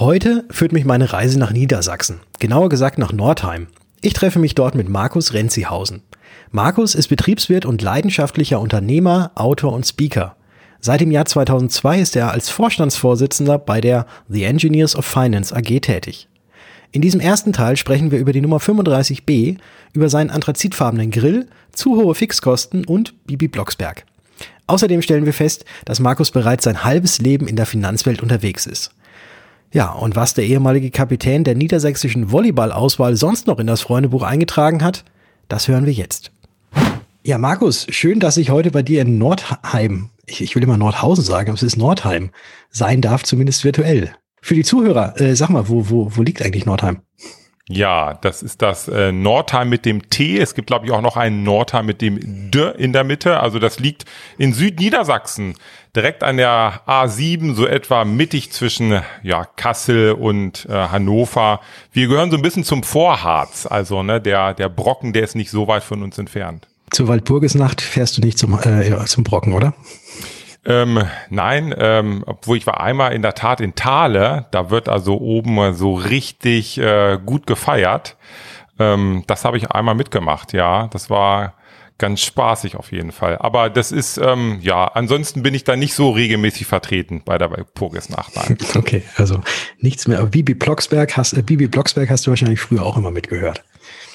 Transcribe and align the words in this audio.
Heute 0.00 0.46
führt 0.48 0.72
mich 0.72 0.86
meine 0.86 1.12
Reise 1.12 1.38
nach 1.38 1.52
Niedersachsen, 1.52 2.20
genauer 2.38 2.70
gesagt 2.70 2.96
nach 2.96 3.12
Nordheim. 3.12 3.66
Ich 4.00 4.14
treffe 4.14 4.38
mich 4.38 4.54
dort 4.54 4.74
mit 4.74 4.88
Markus 4.88 5.34
Renzihausen. 5.34 6.00
Markus 6.50 6.94
ist 6.94 7.08
Betriebswirt 7.08 7.66
und 7.66 7.82
leidenschaftlicher 7.82 8.60
Unternehmer, 8.60 9.30
Autor 9.34 9.74
und 9.74 9.86
Speaker. 9.86 10.36
Seit 10.80 11.02
dem 11.02 11.10
Jahr 11.10 11.26
2002 11.26 12.00
ist 12.00 12.16
er 12.16 12.32
als 12.32 12.48
Vorstandsvorsitzender 12.48 13.58
bei 13.58 13.82
der 13.82 14.06
The 14.30 14.44
Engineers 14.44 14.96
of 14.96 15.04
Finance 15.04 15.54
AG 15.54 15.80
tätig. 15.82 16.28
In 16.92 17.02
diesem 17.02 17.20
ersten 17.20 17.52
Teil 17.52 17.76
sprechen 17.76 18.10
wir 18.10 18.20
über 18.20 18.32
die 18.32 18.40
Nummer 18.40 18.56
35b, 18.56 19.58
über 19.92 20.08
seinen 20.08 20.30
anthrazitfarbenen 20.30 21.10
Grill, 21.10 21.46
zu 21.72 21.96
hohe 21.96 22.14
Fixkosten 22.14 22.86
und 22.86 23.26
Bibi 23.26 23.48
Blocksberg. 23.48 24.06
Außerdem 24.66 25.02
stellen 25.02 25.26
wir 25.26 25.34
fest, 25.34 25.66
dass 25.84 26.00
Markus 26.00 26.30
bereits 26.30 26.64
sein 26.64 26.84
halbes 26.84 27.18
Leben 27.18 27.46
in 27.46 27.56
der 27.56 27.66
Finanzwelt 27.66 28.22
unterwegs 28.22 28.64
ist. 28.64 28.94
Ja, 29.72 29.92
und 29.92 30.16
was 30.16 30.34
der 30.34 30.44
ehemalige 30.44 30.90
Kapitän 30.90 31.44
der 31.44 31.54
niedersächsischen 31.54 32.32
Volleyballauswahl 32.32 33.14
sonst 33.16 33.46
noch 33.46 33.60
in 33.60 33.68
das 33.68 33.82
Freundebuch 33.82 34.24
eingetragen 34.24 34.82
hat, 34.82 35.04
das 35.48 35.68
hören 35.68 35.86
wir 35.86 35.92
jetzt. 35.92 36.32
Ja, 37.22 37.38
Markus, 37.38 37.86
schön, 37.90 38.18
dass 38.18 38.36
ich 38.36 38.50
heute 38.50 38.72
bei 38.72 38.82
dir 38.82 39.02
in 39.02 39.18
Nordheim, 39.18 40.10
ich, 40.26 40.40
ich 40.42 40.56
will 40.56 40.62
immer 40.64 40.76
Nordhausen 40.76 41.22
sagen, 41.22 41.50
aber 41.50 41.54
es 41.54 41.62
ist 41.62 41.76
Nordheim, 41.76 42.30
sein 42.70 43.00
darf, 43.00 43.22
zumindest 43.22 43.62
virtuell. 43.62 44.12
Für 44.42 44.54
die 44.54 44.64
Zuhörer, 44.64 45.20
äh, 45.20 45.36
sag 45.36 45.50
mal, 45.50 45.68
wo, 45.68 45.88
wo, 45.88 46.16
wo 46.16 46.22
liegt 46.22 46.42
eigentlich 46.42 46.66
Nordheim? 46.66 47.02
Ja, 47.72 48.14
das 48.14 48.42
ist 48.42 48.62
das 48.62 48.88
äh, 48.88 49.12
Nordheim 49.12 49.68
mit 49.68 49.84
dem 49.84 50.10
T. 50.10 50.38
Es 50.38 50.56
gibt, 50.56 50.66
glaube 50.66 50.86
ich, 50.86 50.92
auch 50.92 51.02
noch 51.02 51.16
einen 51.16 51.44
Nordheim 51.44 51.86
mit 51.86 52.00
dem 52.00 52.50
D 52.50 52.72
in 52.76 52.92
der 52.92 53.04
Mitte. 53.04 53.38
Also 53.38 53.60
das 53.60 53.78
liegt 53.78 54.06
in 54.38 54.52
Südniedersachsen, 54.52 55.54
direkt 55.94 56.22
an 56.22 56.36
der 56.36 56.82
A7, 56.86 57.54
so 57.54 57.66
etwa 57.66 58.04
mittig 58.04 58.52
zwischen 58.52 59.02
ja, 59.22 59.44
Kassel 59.56 60.12
und 60.12 60.66
äh, 60.68 60.72
Hannover. 60.72 61.60
Wir 61.92 62.08
gehören 62.08 62.30
so 62.30 62.36
ein 62.36 62.42
bisschen 62.42 62.64
zum 62.64 62.82
Vorharz. 62.82 63.66
Also 63.66 64.02
ne, 64.02 64.20
der, 64.20 64.54
der 64.54 64.68
Brocken, 64.68 65.12
der 65.12 65.24
ist 65.24 65.34
nicht 65.34 65.50
so 65.50 65.68
weit 65.68 65.82
von 65.82 66.02
uns 66.02 66.18
entfernt. 66.18 66.68
Zur 66.90 67.08
Waldburgisnacht 67.08 67.80
fährst 67.80 68.18
du 68.18 68.22
nicht 68.22 68.38
zum, 68.38 68.58
äh, 68.58 69.04
zum 69.06 69.24
Brocken, 69.24 69.52
oder? 69.52 69.74
Ähm, 70.64 71.02
nein, 71.30 71.74
ähm, 71.78 72.22
obwohl 72.26 72.58
ich 72.58 72.66
war 72.66 72.80
einmal 72.80 73.12
in 73.12 73.22
der 73.22 73.34
Tat 73.34 73.60
in 73.60 73.74
Thale, 73.74 74.46
da 74.50 74.70
wird 74.70 74.88
also 74.88 75.18
oben 75.18 75.72
so 75.72 75.94
richtig 75.94 76.78
äh, 76.78 77.18
gut 77.24 77.46
gefeiert. 77.46 78.16
Ähm, 78.78 79.24
das 79.26 79.44
habe 79.44 79.56
ich 79.56 79.70
einmal 79.70 79.94
mitgemacht, 79.94 80.52
ja. 80.52 80.88
Das 80.88 81.08
war 81.08 81.54
ganz 82.00 82.22
spaßig 82.22 82.74
auf 82.74 82.90
jeden 82.90 83.12
Fall. 83.12 83.38
Aber 83.38 83.70
das 83.70 83.92
ist, 83.92 84.18
ähm, 84.18 84.58
ja, 84.60 84.86
ansonsten 84.86 85.44
bin 85.44 85.54
ich 85.54 85.62
da 85.62 85.76
nicht 85.76 85.94
so 85.94 86.10
regelmäßig 86.10 86.66
vertreten 86.66 87.22
bei 87.24 87.38
der 87.38 87.48
Pogesnacht. 87.48 88.32
Okay, 88.74 89.02
also 89.16 89.40
nichts 89.78 90.08
mehr. 90.08 90.18
Aber 90.18 90.28
Bibi 90.28 90.54
Blocksberg 90.54 91.16
hast, 91.16 91.34
äh, 91.34 91.42
Bibi 91.42 91.66
Blocksberg 91.66 92.08
hast 92.08 92.26
du 92.26 92.30
wahrscheinlich 92.30 92.60
früher 92.60 92.84
auch 92.84 92.96
immer 92.96 93.10
mitgehört. 93.10 93.62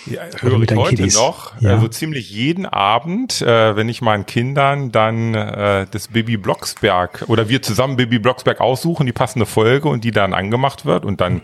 Ja, 0.06 0.22
höre 0.40 0.62
ich 0.62 0.72
heute 0.76 0.96
Kiddies. 0.96 1.16
noch, 1.16 1.60
ja. 1.62 1.72
also 1.72 1.88
ziemlich 1.88 2.30
jeden 2.30 2.66
Abend, 2.66 3.42
äh, 3.42 3.76
wenn 3.76 3.90
ich 3.90 4.02
meinen 4.02 4.26
Kindern 4.26 4.92
dann 4.92 5.34
äh, 5.34 5.88
das 5.90 6.10
Baby 6.10 6.38
Blocksberg 6.38 7.26
oder 7.28 7.50
wir 7.50 7.62
zusammen 7.62 7.96
Baby 7.96 8.20
Blocksberg 8.20 8.62
aussuchen, 8.62 9.06
die 9.06 9.14
passende 9.14 9.46
Folge 9.46 9.88
und 9.88 10.04
die 10.04 10.12
dann 10.12 10.34
angemacht 10.34 10.86
wird 10.86 11.06
und 11.06 11.22
dann, 11.22 11.42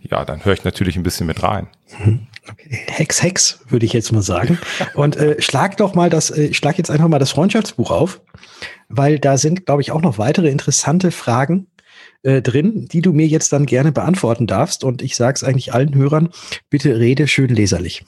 ja, 0.00 0.24
dann 0.24 0.44
höre 0.44 0.54
ich 0.54 0.64
natürlich 0.64 0.96
ein 0.96 1.02
bisschen 1.02 1.26
mit 1.26 1.42
rein. 1.42 1.66
Mhm. 1.98 2.26
Hex, 2.68 3.22
Hex, 3.22 3.60
würde 3.68 3.86
ich 3.86 3.92
jetzt 3.92 4.12
mal 4.12 4.22
sagen. 4.22 4.58
Und 4.94 5.16
äh, 5.16 5.40
schlag 5.40 5.76
doch 5.76 5.94
mal 5.94 6.10
das, 6.10 6.30
äh, 6.30 6.52
schlag 6.54 6.78
jetzt 6.78 6.90
einfach 6.90 7.08
mal 7.08 7.18
das 7.18 7.30
Freundschaftsbuch 7.30 7.90
auf, 7.90 8.20
weil 8.88 9.18
da 9.18 9.36
sind, 9.36 9.66
glaube 9.66 9.82
ich, 9.82 9.90
auch 9.92 10.02
noch 10.02 10.18
weitere 10.18 10.50
interessante 10.50 11.10
Fragen 11.10 11.68
äh, 12.22 12.42
drin, 12.42 12.88
die 12.90 13.02
du 13.02 13.12
mir 13.12 13.26
jetzt 13.26 13.52
dann 13.52 13.66
gerne 13.66 13.92
beantworten 13.92 14.46
darfst. 14.46 14.84
Und 14.84 15.02
ich 15.02 15.16
sage 15.16 15.36
es 15.36 15.44
eigentlich 15.44 15.72
allen 15.72 15.94
Hörern, 15.94 16.30
bitte 16.70 16.98
rede 16.98 17.28
schön 17.28 17.50
leserlich. 17.50 18.04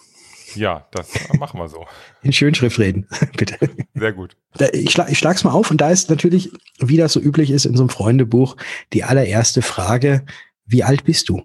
Ja, 0.55 0.87
das 0.91 1.09
machen 1.39 1.61
wir 1.61 1.69
so. 1.69 1.87
In 2.23 2.33
Schönschrift 2.33 2.79
reden, 2.79 3.07
bitte. 3.37 3.59
Sehr 3.95 4.13
gut. 4.13 4.37
Ich, 4.73 4.91
schlag, 4.91 5.11
ich 5.11 5.19
schlag's 5.19 5.45
mal 5.45 5.53
auf 5.53 5.71
und 5.71 5.81
da 5.81 5.91
ist 5.91 6.09
natürlich, 6.09 6.51
wie 6.79 6.97
das 6.97 7.13
so 7.13 7.21
üblich 7.21 7.51
ist 7.51 7.67
in 7.67 7.77
so 7.77 7.83
einem 7.83 7.91
Freundebuch, 7.91 8.57
die 8.93 9.05
allererste 9.05 9.61
Frage, 9.63 10.25
wie 10.65 10.83
alt 10.83 11.05
bist 11.05 11.29
du? 11.29 11.43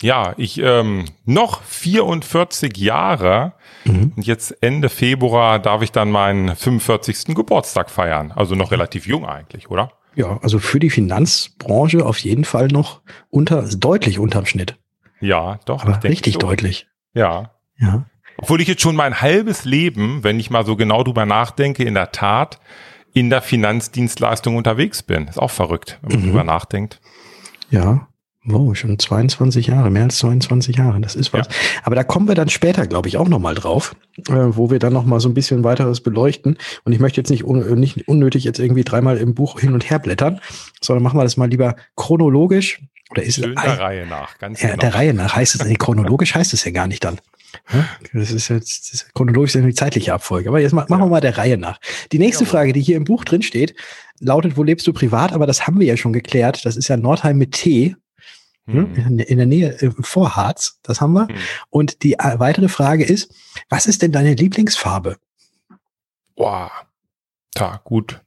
Ja, 0.00 0.34
ich 0.36 0.58
ähm, 0.58 1.04
noch 1.24 1.62
44 1.62 2.76
Jahre 2.76 3.52
mhm. 3.84 4.12
und 4.16 4.26
jetzt 4.26 4.62
Ende 4.62 4.88
Februar 4.88 5.58
darf 5.58 5.82
ich 5.82 5.92
dann 5.92 6.10
meinen 6.10 6.56
45. 6.56 7.34
Geburtstag 7.34 7.90
feiern. 7.90 8.32
Also 8.32 8.54
noch 8.54 8.72
relativ 8.72 9.06
jung 9.06 9.26
eigentlich, 9.26 9.70
oder? 9.70 9.92
Ja, 10.14 10.38
also 10.42 10.58
für 10.58 10.80
die 10.80 10.90
Finanzbranche 10.90 12.04
auf 12.04 12.18
jeden 12.18 12.44
Fall 12.44 12.68
noch 12.68 13.00
unter, 13.30 13.62
deutlich 13.62 14.18
unterm 14.18 14.46
Schnitt. 14.46 14.76
Ja, 15.20 15.60
doch. 15.64 15.84
Aber 15.84 16.02
richtig 16.02 16.38
deutlich. 16.38 16.86
Ja. 17.14 17.52
Ja. 17.78 18.04
Obwohl 18.38 18.60
ich 18.60 18.68
jetzt 18.68 18.82
schon 18.82 18.96
mein 18.96 19.20
halbes 19.20 19.64
Leben, 19.64 20.24
wenn 20.24 20.40
ich 20.40 20.50
mal 20.50 20.66
so 20.66 20.76
genau 20.76 21.04
drüber 21.04 21.26
nachdenke, 21.26 21.84
in 21.84 21.94
der 21.94 22.12
Tat 22.12 22.60
in 23.14 23.30
der 23.30 23.42
Finanzdienstleistung 23.42 24.56
unterwegs 24.56 25.02
bin. 25.02 25.28
Ist 25.28 25.38
auch 25.38 25.50
verrückt, 25.50 25.98
wenn 26.02 26.12
man 26.12 26.20
mhm. 26.22 26.26
drüber 26.30 26.44
nachdenkt. 26.44 27.00
Ja. 27.70 28.08
Wow, 28.44 28.76
schon 28.76 28.98
22 28.98 29.68
Jahre, 29.68 29.90
mehr 29.90 30.02
als 30.02 30.18
22 30.18 30.76
Jahre, 30.76 31.00
das 31.00 31.14
ist 31.14 31.32
was. 31.32 31.46
Ja. 31.46 31.54
Aber 31.84 31.94
da 31.94 32.02
kommen 32.02 32.26
wir 32.26 32.34
dann 32.34 32.48
später, 32.48 32.88
glaube 32.88 33.08
ich, 33.08 33.16
auch 33.16 33.28
nochmal 33.28 33.54
drauf, 33.54 33.94
äh, 34.28 34.32
wo 34.32 34.68
wir 34.68 34.80
dann 34.80 34.92
nochmal 34.92 35.20
so 35.20 35.28
ein 35.28 35.34
bisschen 35.34 35.62
weiteres 35.62 36.00
beleuchten. 36.00 36.58
Und 36.82 36.92
ich 36.92 36.98
möchte 36.98 37.20
jetzt 37.20 37.30
nicht, 37.30 37.44
un 37.44 37.78
nicht 37.78 38.08
unnötig 38.08 38.42
jetzt 38.42 38.58
irgendwie 38.58 38.82
dreimal 38.82 39.16
im 39.18 39.34
Buch 39.34 39.60
hin 39.60 39.74
und 39.74 39.88
her 39.88 40.00
blättern, 40.00 40.40
sondern 40.80 41.04
machen 41.04 41.18
wir 41.18 41.22
das 41.22 41.36
mal 41.36 41.48
lieber 41.48 41.76
chronologisch. 41.94 42.80
Oder 43.10 43.22
ist 43.22 43.36
Schön 43.36 43.54
der 43.54 43.78
Reihe 43.78 44.06
nach, 44.06 44.38
ganz 44.38 44.60
ja, 44.60 44.70
genau. 44.70 44.80
Der 44.80 44.94
Reihe 44.94 45.14
nach 45.14 45.36
heißt 45.36 45.54
es, 45.54 45.64
nee, 45.64 45.76
chronologisch 45.76 46.34
heißt 46.34 46.52
es 46.52 46.64
ja 46.64 46.72
gar 46.72 46.88
nicht 46.88 47.04
dann. 47.04 47.20
Das 48.12 48.30
ist 48.30 48.48
jetzt 48.48 48.92
das 48.92 49.02
ist 49.02 49.14
chronologisch 49.14 49.54
eine 49.54 49.72
zeitliche 49.74 50.14
Abfolge. 50.14 50.48
Aber 50.48 50.58
jetzt 50.58 50.72
machen 50.72 50.88
wir 50.88 51.06
mal 51.06 51.20
der 51.20 51.38
Reihe 51.38 51.58
nach. 51.58 51.78
Die 52.10 52.18
nächste 52.18 52.46
Frage, 52.46 52.72
die 52.72 52.80
hier 52.80 52.96
im 52.96 53.04
Buch 53.04 53.24
drin 53.24 53.42
steht, 53.42 53.74
lautet, 54.18 54.56
wo 54.56 54.62
lebst 54.62 54.86
du 54.86 54.92
privat? 54.92 55.32
Aber 55.32 55.46
das 55.46 55.66
haben 55.66 55.78
wir 55.78 55.86
ja 55.86 55.96
schon 55.96 56.12
geklärt. 56.12 56.64
Das 56.64 56.76
ist 56.76 56.88
ja 56.88 56.96
Nordheim 56.96 57.38
mit 57.38 57.52
T. 57.52 57.94
Hm. 58.66 58.94
In, 58.94 59.18
in 59.18 59.36
der 59.38 59.46
Nähe 59.46 59.80
äh, 59.82 59.90
vor 60.00 60.36
Harz, 60.36 60.78
das 60.82 61.00
haben 61.00 61.14
wir. 61.14 61.28
Hm. 61.28 61.36
Und 61.70 62.02
die 62.02 62.14
äh, 62.14 62.38
weitere 62.38 62.68
Frage 62.68 63.04
ist, 63.04 63.34
was 63.68 63.86
ist 63.86 64.02
denn 64.02 64.12
deine 64.12 64.34
Lieblingsfarbe? 64.34 65.16
Boah, 66.36 66.70
da 67.54 67.80
gut. 67.84 68.20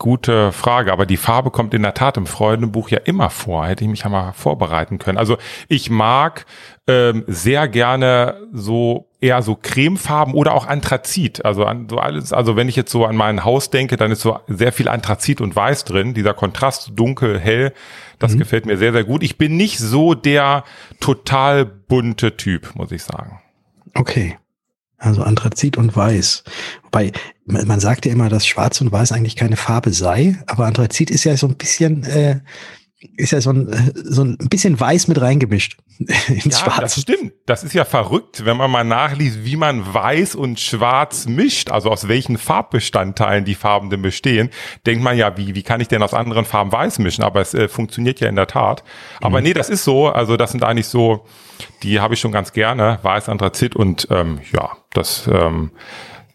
Gute 0.00 0.50
Frage, 0.50 0.94
aber 0.94 1.04
die 1.04 1.18
Farbe 1.18 1.50
kommt 1.50 1.74
in 1.74 1.82
der 1.82 1.92
Tat 1.92 2.16
im 2.16 2.24
Freudenbuch 2.24 2.88
ja 2.88 2.96
immer 3.04 3.28
vor. 3.28 3.66
Hätte 3.66 3.84
ich 3.84 3.90
mich 3.90 4.00
ja 4.04 4.08
mal 4.08 4.32
vorbereiten 4.32 4.96
können. 4.96 5.18
Also 5.18 5.36
ich 5.68 5.90
mag 5.90 6.46
ähm, 6.86 7.22
sehr 7.26 7.68
gerne 7.68 8.48
so 8.50 9.10
eher 9.20 9.42
so 9.42 9.58
Cremefarben 9.60 10.32
oder 10.32 10.54
auch 10.54 10.66
Anthrazit. 10.66 11.44
Also 11.44 11.66
an 11.66 11.86
so 11.90 11.98
alles, 11.98 12.32
also 12.32 12.56
wenn 12.56 12.66
ich 12.66 12.76
jetzt 12.76 12.90
so 12.90 13.04
an 13.04 13.14
mein 13.14 13.44
Haus 13.44 13.68
denke, 13.68 13.98
dann 13.98 14.10
ist 14.10 14.22
so 14.22 14.38
sehr 14.48 14.72
viel 14.72 14.88
Anthrazit 14.88 15.42
und 15.42 15.54
Weiß 15.54 15.84
drin. 15.84 16.14
Dieser 16.14 16.32
Kontrast 16.32 16.92
dunkel, 16.94 17.38
hell, 17.38 17.74
das 18.18 18.32
mhm. 18.32 18.38
gefällt 18.38 18.64
mir 18.64 18.78
sehr, 18.78 18.92
sehr 18.92 19.04
gut. 19.04 19.22
Ich 19.22 19.36
bin 19.36 19.58
nicht 19.58 19.76
so 19.80 20.14
der 20.14 20.64
total 21.00 21.66
bunte 21.66 22.38
Typ, 22.38 22.74
muss 22.74 22.90
ich 22.90 23.02
sagen. 23.02 23.42
Okay. 23.94 24.38
Also 25.00 25.22
Anthrazit 25.22 25.78
und 25.78 25.96
Weiß. 25.96 26.44
Wobei, 26.84 27.12
man 27.46 27.80
sagt 27.80 28.04
ja 28.04 28.12
immer, 28.12 28.28
dass 28.28 28.46
Schwarz 28.46 28.80
und 28.82 28.92
Weiß 28.92 29.12
eigentlich 29.12 29.34
keine 29.34 29.56
Farbe 29.56 29.92
sei, 29.92 30.38
aber 30.46 30.66
Anthrazit 30.66 31.10
ist 31.10 31.24
ja 31.24 31.36
so 31.38 31.48
ein 31.48 31.56
bisschen, 31.56 32.04
äh, 32.04 32.40
ist 33.16 33.32
ja 33.32 33.40
so 33.40 33.50
ein, 33.50 33.92
so 33.94 34.22
ein 34.22 34.36
bisschen 34.36 34.78
weiß 34.78 35.08
mit 35.08 35.20
reingemischt 35.20 35.78
ins 35.98 36.44
ja, 36.44 36.52
Schwarz. 36.52 36.80
Das 36.80 37.00
stimmt. 37.00 37.32
Das 37.46 37.64
ist 37.64 37.72
ja 37.72 37.84
verrückt, 37.84 38.44
wenn 38.44 38.58
man 38.58 38.70
mal 38.70 38.84
nachliest, 38.84 39.44
wie 39.44 39.56
man 39.56 39.94
weiß 39.94 40.34
und 40.34 40.60
schwarz 40.60 41.26
mischt, 41.26 41.70
also 41.70 41.90
aus 41.90 42.08
welchen 42.08 42.36
Farbbestandteilen 42.36 43.44
die 43.46 43.54
Farben 43.54 43.88
denn 43.88 44.02
bestehen. 44.02 44.50
Denkt 44.86 45.02
man 45.02 45.16
ja, 45.16 45.36
wie, 45.38 45.54
wie 45.54 45.62
kann 45.62 45.80
ich 45.80 45.88
denn 45.88 46.02
aus 46.02 46.12
anderen 46.12 46.44
Farben 46.44 46.72
weiß 46.72 46.98
mischen? 46.98 47.24
Aber 47.24 47.40
es 47.40 47.54
äh, 47.54 47.68
funktioniert 47.68 48.20
ja 48.20 48.28
in 48.28 48.36
der 48.36 48.46
Tat. 48.46 48.84
Aber 49.20 49.38
mhm. 49.38 49.44
nee, 49.44 49.54
das 49.54 49.70
ist 49.70 49.84
so. 49.84 50.08
Also 50.08 50.36
das 50.36 50.50
sind 50.52 50.62
eigentlich 50.62 50.88
so, 50.88 51.24
die 51.82 52.00
habe 52.00 52.14
ich 52.14 52.20
schon 52.20 52.32
ganz 52.32 52.52
gerne. 52.52 52.98
Weiß, 53.02 53.30
Anthrazit 53.30 53.76
und 53.76 54.08
ähm, 54.10 54.40
ja, 54.52 54.76
das 54.92 55.26
ähm, 55.26 55.70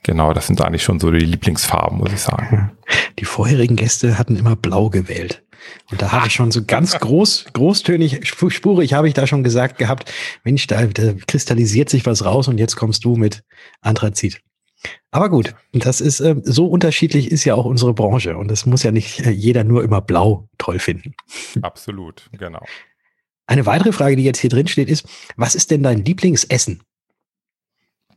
Genau, 0.06 0.34
das 0.34 0.46
sind 0.46 0.62
eigentlich 0.62 0.84
schon 0.84 1.00
so 1.00 1.10
die 1.10 1.26
Lieblingsfarben, 1.26 1.98
muss 1.98 2.14
ich 2.14 2.22
sagen. 2.22 2.78
Die 3.18 3.26
vorherigen 3.26 3.76
Gäste 3.76 4.20
hatten 4.20 4.36
immer 4.36 4.56
blau 4.56 4.92
gewählt. 4.92 5.44
Und 5.90 6.00
da 6.00 6.12
habe 6.12 6.28
ich 6.28 6.34
schon 6.34 6.52
so 6.52 6.64
ganz 6.64 7.00
groß, 7.00 7.46
großtönig, 7.54 8.22
spurig 8.28 8.94
habe 8.94 9.08
ich 9.08 9.16
da 9.16 9.26
schon 9.26 9.44
gesagt 9.44 9.80
gehabt, 9.80 10.14
Mensch, 10.44 10.68
da, 10.68 10.86
da 10.86 11.14
kristallisiert 11.26 11.90
sich 11.90 12.06
was 12.06 12.24
raus 12.24 12.48
und 12.48 12.60
jetzt 12.60 12.76
kommst 12.76 13.04
du 13.04 13.16
mit 13.16 13.42
Anthrazit. 13.82 14.42
Aber 15.10 15.30
gut, 15.30 15.56
das 15.74 16.02
ist 16.02 16.20
äh, 16.20 16.36
so 16.44 16.68
unterschiedlich 16.68 17.32
ist 17.32 17.44
ja 17.44 17.56
auch 17.56 17.66
unsere 17.66 17.96
Branche 17.96 18.38
und 18.38 18.52
es 18.52 18.68
muss 18.68 18.84
ja 18.84 18.92
nicht 18.92 19.26
äh, 19.26 19.32
jeder 19.32 19.64
nur 19.64 19.84
immer 19.84 20.02
blau 20.02 20.48
toll 20.60 20.78
finden. 20.78 21.16
Absolut, 21.64 22.30
genau. 22.32 22.64
Eine 23.48 23.66
weitere 23.66 23.92
Frage, 23.92 24.18
die 24.18 24.24
jetzt 24.24 24.40
hier 24.40 24.52
drin 24.52 24.68
steht, 24.68 24.88
ist, 24.88 25.08
was 25.36 25.56
ist 25.56 25.72
denn 25.72 25.82
dein 25.82 26.06
Lieblingsessen? 26.06 26.84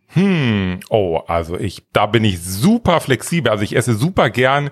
Hm, 0.09 0.81
oh, 0.89 1.21
also 1.27 1.59
ich, 1.59 1.83
da 1.93 2.07
bin 2.07 2.25
ich 2.25 2.41
super 2.43 3.01
flexibel. 3.01 3.51
Also 3.53 3.65
ich 3.65 3.77
esse 3.77 3.95
super 3.95 4.31
gern 4.31 4.71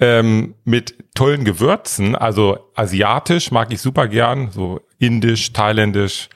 ähm, 0.00 0.54
mit 0.64 0.96
tollen 1.14 1.44
Gewürzen. 1.44 2.16
Also 2.16 2.58
asiatisch 2.74 3.50
mag 3.52 3.72
ich 3.72 3.80
super 3.80 4.08
gern, 4.08 4.50
so 4.50 4.80
indisch, 4.98 5.52
thailändisch, 5.52 6.28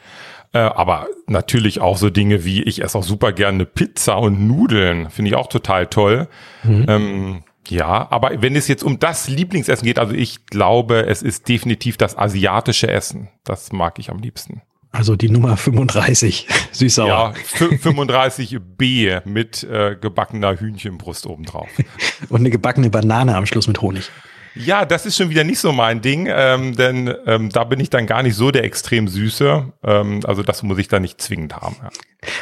äh, 0.53 0.59
aber 0.59 1.09
natürlich 1.27 1.81
auch 1.81 1.97
so 1.97 2.09
Dinge 2.09 2.45
wie, 2.45 2.63
ich 2.63 2.83
esse 2.83 2.97
auch 2.97 3.03
super 3.03 3.33
gerne 3.33 3.67
Pizza 3.67 4.19
und 4.19 4.47
Nudeln, 4.47 5.11
finde 5.11 5.31
ich 5.31 5.37
auch 5.37 5.49
total 5.49 5.89
toll. 5.89 6.29
Mhm. 6.63 6.87
Ähm, 6.89 7.43
ja, 7.69 8.07
aber 8.11 8.43
wenn 8.43 8.55
es 8.55 8.69
jetzt 8.69 8.85
um 8.85 9.01
das 9.01 9.29
Lieblingsessen 9.29 9.85
geht, 9.85 9.99
also 9.99 10.15
ich 10.15 10.47
glaube, 10.47 11.07
es 11.07 11.23
ist 11.23 11.49
definitiv 11.49 11.97
das 11.97 12.17
asiatische 12.17 12.89
Essen. 12.89 13.29
Das 13.43 13.73
mag 13.73 13.99
ich 13.99 14.11
am 14.11 14.19
liebsten. 14.19 14.63
Also 14.97 15.15
die 15.15 15.29
Nummer 15.29 15.59
35, 15.59 16.47
süß-sauer. 16.73 17.07
Ja, 17.07 17.35
35b 17.59 19.23
mit 19.27 19.63
äh, 19.65 19.97
gebackener 20.01 20.59
Hühnchenbrust 20.59 21.27
obendrauf. 21.27 21.69
Und 22.31 22.41
eine 22.41 22.51
gebackene 22.51 22.89
Banane 22.89 23.37
am 23.37 23.45
Schluss 23.45 23.69
mit 23.69 23.83
Honig. 23.83 24.11
Ja, 24.55 24.87
das 24.87 25.05
ist 25.05 25.19
schon 25.19 25.29
wieder 25.29 25.45
nicht 25.45 25.59
so 25.59 25.71
mein 25.71 26.01
Ding, 26.01 26.29
ähm, 26.31 26.75
denn 26.75 27.15
ähm, 27.27 27.51
da 27.51 27.65
bin 27.65 27.79
ich 27.79 27.91
dann 27.91 28.07
gar 28.07 28.23
nicht 28.23 28.37
so 28.37 28.51
der 28.51 28.65
extrem 28.65 29.07
süße. 29.07 29.71
Ähm, 29.85 30.21
also 30.25 30.43
das 30.43 30.63
muss 30.63 30.79
ich 30.79 30.89
da 30.89 30.99
nicht 30.99 31.21
zwingend 31.21 31.55
haben. 31.55 31.77
Ja. 31.83 31.91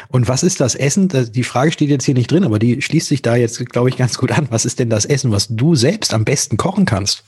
Und 0.06 0.28
was 0.28 0.44
ist 0.44 0.60
das 0.60 0.76
Essen? 0.76 1.08
Die 1.08 1.42
Frage 1.42 1.72
steht 1.72 1.88
jetzt 1.88 2.04
hier 2.04 2.14
nicht 2.14 2.30
drin, 2.30 2.44
aber 2.44 2.60
die 2.60 2.80
schließt 2.80 3.08
sich 3.08 3.22
da 3.22 3.34
jetzt, 3.34 3.68
glaube 3.70 3.88
ich, 3.88 3.96
ganz 3.96 4.16
gut 4.16 4.30
an. 4.30 4.46
Was 4.50 4.64
ist 4.64 4.78
denn 4.78 4.90
das 4.90 5.06
Essen, 5.06 5.32
was 5.32 5.48
du 5.48 5.74
selbst 5.74 6.14
am 6.14 6.24
besten 6.24 6.56
kochen 6.56 6.84
kannst? 6.84 7.24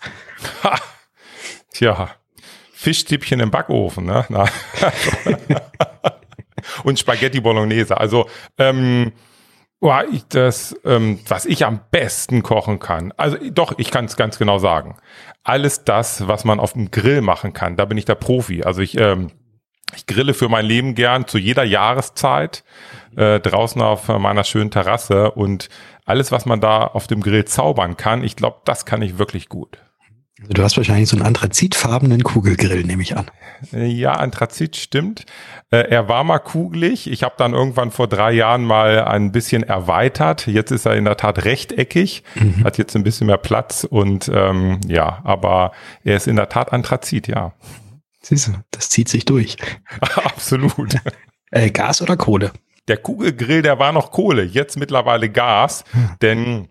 Ha, 0.62 0.78
tja, 1.72 2.14
Fischstäbchen 2.86 3.40
im 3.40 3.50
Backofen, 3.50 4.04
ne? 4.04 4.24
Und 6.84 7.00
Spaghetti 7.00 7.40
Bolognese. 7.40 7.98
Also 7.98 8.28
ähm, 8.58 9.12
Boah, 9.80 10.04
ich 10.10 10.22
das, 10.28 10.74
ähm, 10.84 11.18
was 11.26 11.46
ich 11.46 11.66
am 11.66 11.80
besten 11.90 12.44
kochen 12.44 12.78
kann. 12.78 13.12
Also 13.16 13.38
doch, 13.50 13.74
ich 13.76 13.90
kann 13.90 14.04
es 14.04 14.16
ganz 14.16 14.38
genau 14.38 14.58
sagen. 14.58 14.96
Alles 15.42 15.82
das, 15.82 16.28
was 16.28 16.44
man 16.44 16.60
auf 16.60 16.74
dem 16.74 16.92
Grill 16.92 17.22
machen 17.22 17.52
kann, 17.52 17.76
da 17.76 17.86
bin 17.86 17.98
ich 17.98 18.04
der 18.04 18.14
Profi. 18.14 18.62
Also 18.62 18.82
ich, 18.82 18.96
ähm, 18.96 19.32
ich 19.96 20.06
grille 20.06 20.32
für 20.32 20.48
mein 20.48 20.64
Leben 20.64 20.94
gern 20.94 21.26
zu 21.26 21.38
jeder 21.38 21.64
Jahreszeit 21.64 22.62
äh, 23.16 23.40
draußen 23.40 23.82
auf 23.82 24.06
meiner 24.06 24.44
schönen 24.44 24.70
Terrasse 24.70 25.32
und 25.32 25.68
alles, 26.04 26.30
was 26.30 26.46
man 26.46 26.60
da 26.60 26.86
auf 26.86 27.08
dem 27.08 27.20
Grill 27.20 27.44
zaubern 27.46 27.96
kann, 27.96 28.22
ich 28.22 28.36
glaube, 28.36 28.60
das 28.64 28.86
kann 28.86 29.02
ich 29.02 29.18
wirklich 29.18 29.48
gut. 29.48 29.78
Also 30.40 30.52
du 30.52 30.62
hast 30.62 30.76
wahrscheinlich 30.76 31.08
so 31.08 31.16
einen 31.16 31.24
anthrazitfarbenen 31.24 32.22
Kugelgrill, 32.22 32.84
nehme 32.84 33.02
ich 33.02 33.16
an. 33.16 33.30
Ja, 33.72 34.12
Anthrazit 34.12 34.76
stimmt. 34.76 35.24
Äh, 35.70 35.88
er 35.88 36.10
war 36.10 36.24
mal 36.24 36.38
kugelig. 36.40 37.10
Ich 37.10 37.22
habe 37.22 37.36
dann 37.38 37.54
irgendwann 37.54 37.90
vor 37.90 38.06
drei 38.06 38.32
Jahren 38.32 38.64
mal 38.64 39.04
ein 39.04 39.32
bisschen 39.32 39.62
erweitert. 39.62 40.46
Jetzt 40.46 40.72
ist 40.72 40.84
er 40.84 40.94
in 40.94 41.06
der 41.06 41.16
Tat 41.16 41.46
rechteckig, 41.46 42.22
mhm. 42.34 42.64
hat 42.64 42.76
jetzt 42.76 42.94
ein 42.96 43.02
bisschen 43.02 43.28
mehr 43.28 43.38
Platz 43.38 43.84
und 43.84 44.30
ähm, 44.32 44.80
ja, 44.86 45.20
aber 45.24 45.72
er 46.04 46.16
ist 46.16 46.26
in 46.26 46.36
der 46.36 46.50
Tat 46.50 46.70
Anthrazit, 46.70 47.28
ja. 47.28 47.54
Siehst 48.20 48.48
du, 48.48 48.52
das 48.72 48.90
zieht 48.90 49.08
sich 49.08 49.24
durch. 49.24 49.56
Absolut. 50.00 50.96
Äh, 51.52 51.70
Gas 51.70 52.02
oder 52.02 52.16
Kohle? 52.16 52.50
Der 52.88 52.96
Kugelgrill, 52.96 53.62
der 53.62 53.78
war 53.78 53.92
noch 53.92 54.10
Kohle, 54.10 54.42
jetzt 54.42 54.76
mittlerweile 54.76 55.30
Gas, 55.30 55.84
hm. 55.92 56.10
denn 56.20 56.68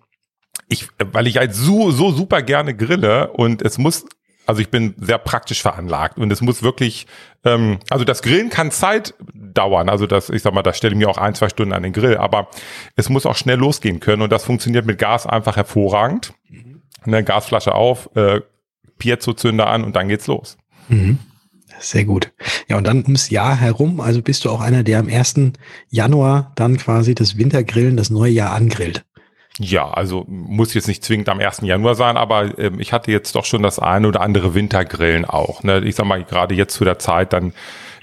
ich, 0.68 0.88
weil 1.00 1.28
ich 1.28 1.38
halt 1.38 1.54
so, 1.54 1.92
so 1.92 2.12
super 2.12 2.42
gerne 2.42 2.76
grille 2.76 3.32
und 3.32 3.62
es 3.62 3.78
muss, 3.78 4.06
also 4.46 4.62
ich 4.62 4.70
bin 4.70 4.96
sehr 4.98 5.18
praktisch 5.18 5.62
veranlagt 5.62 6.18
und 6.18 6.32
es 6.32 6.42
muss 6.42 6.64
wirklich, 6.64 7.08
ähm, 7.44 7.80
also 7.90 8.06
das 8.06 8.22
Grillen 8.22 8.50
kann 8.50 8.72
Zeit 8.72 9.14
dauern, 9.34 9.90
also 9.90 10.08
das, 10.08 10.30
ich 10.30 10.42
sag 10.42 10.54
mal, 10.54 10.64
da 10.64 10.74
stelle 10.74 10.94
ich 10.94 11.00
mir 11.00 11.10
auch 11.10 11.18
ein, 11.18 11.36
zwei 11.36 11.50
Stunden 11.50 11.74
an 11.74 11.84
den 11.84 11.94
Grill, 11.94 12.18
aber 12.18 12.50
es 12.96 13.10
muss 13.10 13.26
auch 13.26 13.36
schnell 13.36 13.58
losgehen 13.58 14.00
können 14.00 14.22
und 14.22 14.32
das 14.32 14.44
funktioniert 14.44 14.86
mit 14.86 14.98
Gas 14.98 15.26
einfach 15.26 15.56
hervorragend. 15.56 16.34
Mhm. 16.50 16.82
Eine 17.04 17.24
Gasflasche 17.24 17.74
auf, 17.76 18.10
äh, 18.16 18.42
Piezo-Zünder 18.98 19.68
an 19.68 19.84
und 19.84 19.96
dann 19.96 20.08
geht's 20.08 20.28
los. 20.28 20.58
Mhm. 20.88 21.20
Sehr 21.80 22.06
gut. 22.06 22.32
Ja, 22.70 22.78
und 22.78 22.88
dann 22.88 23.04
ums 23.04 23.30
Jahr 23.30 23.56
herum, 23.58 24.00
also 24.00 24.22
bist 24.22 24.46
du 24.46 24.50
auch 24.50 24.62
einer, 24.62 24.84
der 24.84 25.00
am 25.00 25.10
1. 25.10 25.54
Januar 25.90 26.54
dann 26.56 26.78
quasi 26.78 27.16
das 27.16 27.38
Wintergrillen, 27.38 27.98
das 27.98 28.10
neue 28.10 28.32
Jahr 28.32 28.54
angrillt. 28.54 29.04
Ja, 29.58 29.90
also 29.90 30.26
muss 30.28 30.74
jetzt 30.74 30.88
nicht 30.88 31.04
zwingend 31.04 31.30
am 31.30 31.40
1. 31.40 31.62
Januar 31.62 31.96
sein, 31.96 32.18
aber 32.18 32.60
ähm, 32.60 32.80
ich 32.80 32.92
hatte 32.92 33.12
jetzt 33.12 33.36
doch 33.36 33.46
schon 33.46 33.64
das 33.64 33.80
eine 33.80 34.08
oder 34.08 34.20
andere 34.20 34.54
Wintergrillen 34.54 35.24
auch. 35.24 35.64
Ne? 35.64 35.80
Ich 35.86 35.96
sag 35.96 36.06
mal, 36.06 36.24
gerade 36.24 36.56
jetzt 36.56 36.74
zu 36.74 36.84
der 36.84 37.00
Zeit, 37.00 37.32
dann 37.32 37.54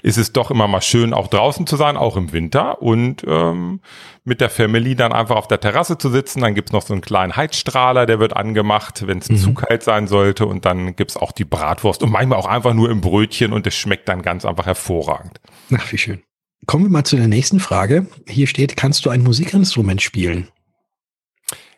ist 0.01 0.17
es 0.17 0.33
doch 0.33 0.51
immer 0.51 0.67
mal 0.67 0.81
schön, 0.81 1.13
auch 1.13 1.27
draußen 1.27 1.65
zu 1.65 1.77
sein, 1.77 1.95
auch 1.95 2.17
im 2.17 2.33
Winter 2.33 2.81
und 2.81 3.23
ähm, 3.25 3.79
mit 4.25 4.41
der 4.41 4.49
Family 4.49 4.95
dann 4.95 5.13
einfach 5.13 5.37
auf 5.37 5.47
der 5.47 5.59
Terrasse 5.59 5.97
zu 5.97 6.09
sitzen. 6.09 6.41
Dann 6.41 6.55
gibt's 6.55 6.73
noch 6.73 6.81
so 6.81 6.93
einen 6.93 7.01
kleinen 7.01 7.35
Heizstrahler, 7.35 8.05
der 8.05 8.19
wird 8.19 8.35
angemacht, 8.35 9.07
wenn 9.07 9.19
es 9.19 9.29
mhm. 9.29 9.37
zu 9.37 9.53
kalt 9.53 9.81
sein 9.81 10.07
sollte. 10.07 10.45
Und 10.45 10.65
dann 10.65 10.97
gibt's 10.97 11.15
auch 11.15 11.31
die 11.31 11.45
Bratwurst 11.45 12.03
und 12.03 12.11
manchmal 12.11 12.37
auch 12.37 12.47
einfach 12.47 12.73
nur 12.73 12.91
im 12.91 12.99
Brötchen 12.99 13.53
und 13.53 13.65
es 13.65 13.75
schmeckt 13.75 14.09
dann 14.09 14.23
ganz 14.23 14.43
einfach 14.43 14.65
hervorragend. 14.65 15.39
Ach, 15.73 15.91
wie 15.91 15.97
schön. 15.97 16.21
Kommen 16.65 16.85
wir 16.85 16.91
mal 16.91 17.05
zu 17.05 17.15
der 17.15 17.27
nächsten 17.27 17.59
Frage. 17.59 18.07
Hier 18.27 18.47
steht, 18.47 18.75
kannst 18.75 19.05
du 19.05 19.09
ein 19.09 19.23
Musikinstrument 19.23 20.01
spielen? 20.01 20.49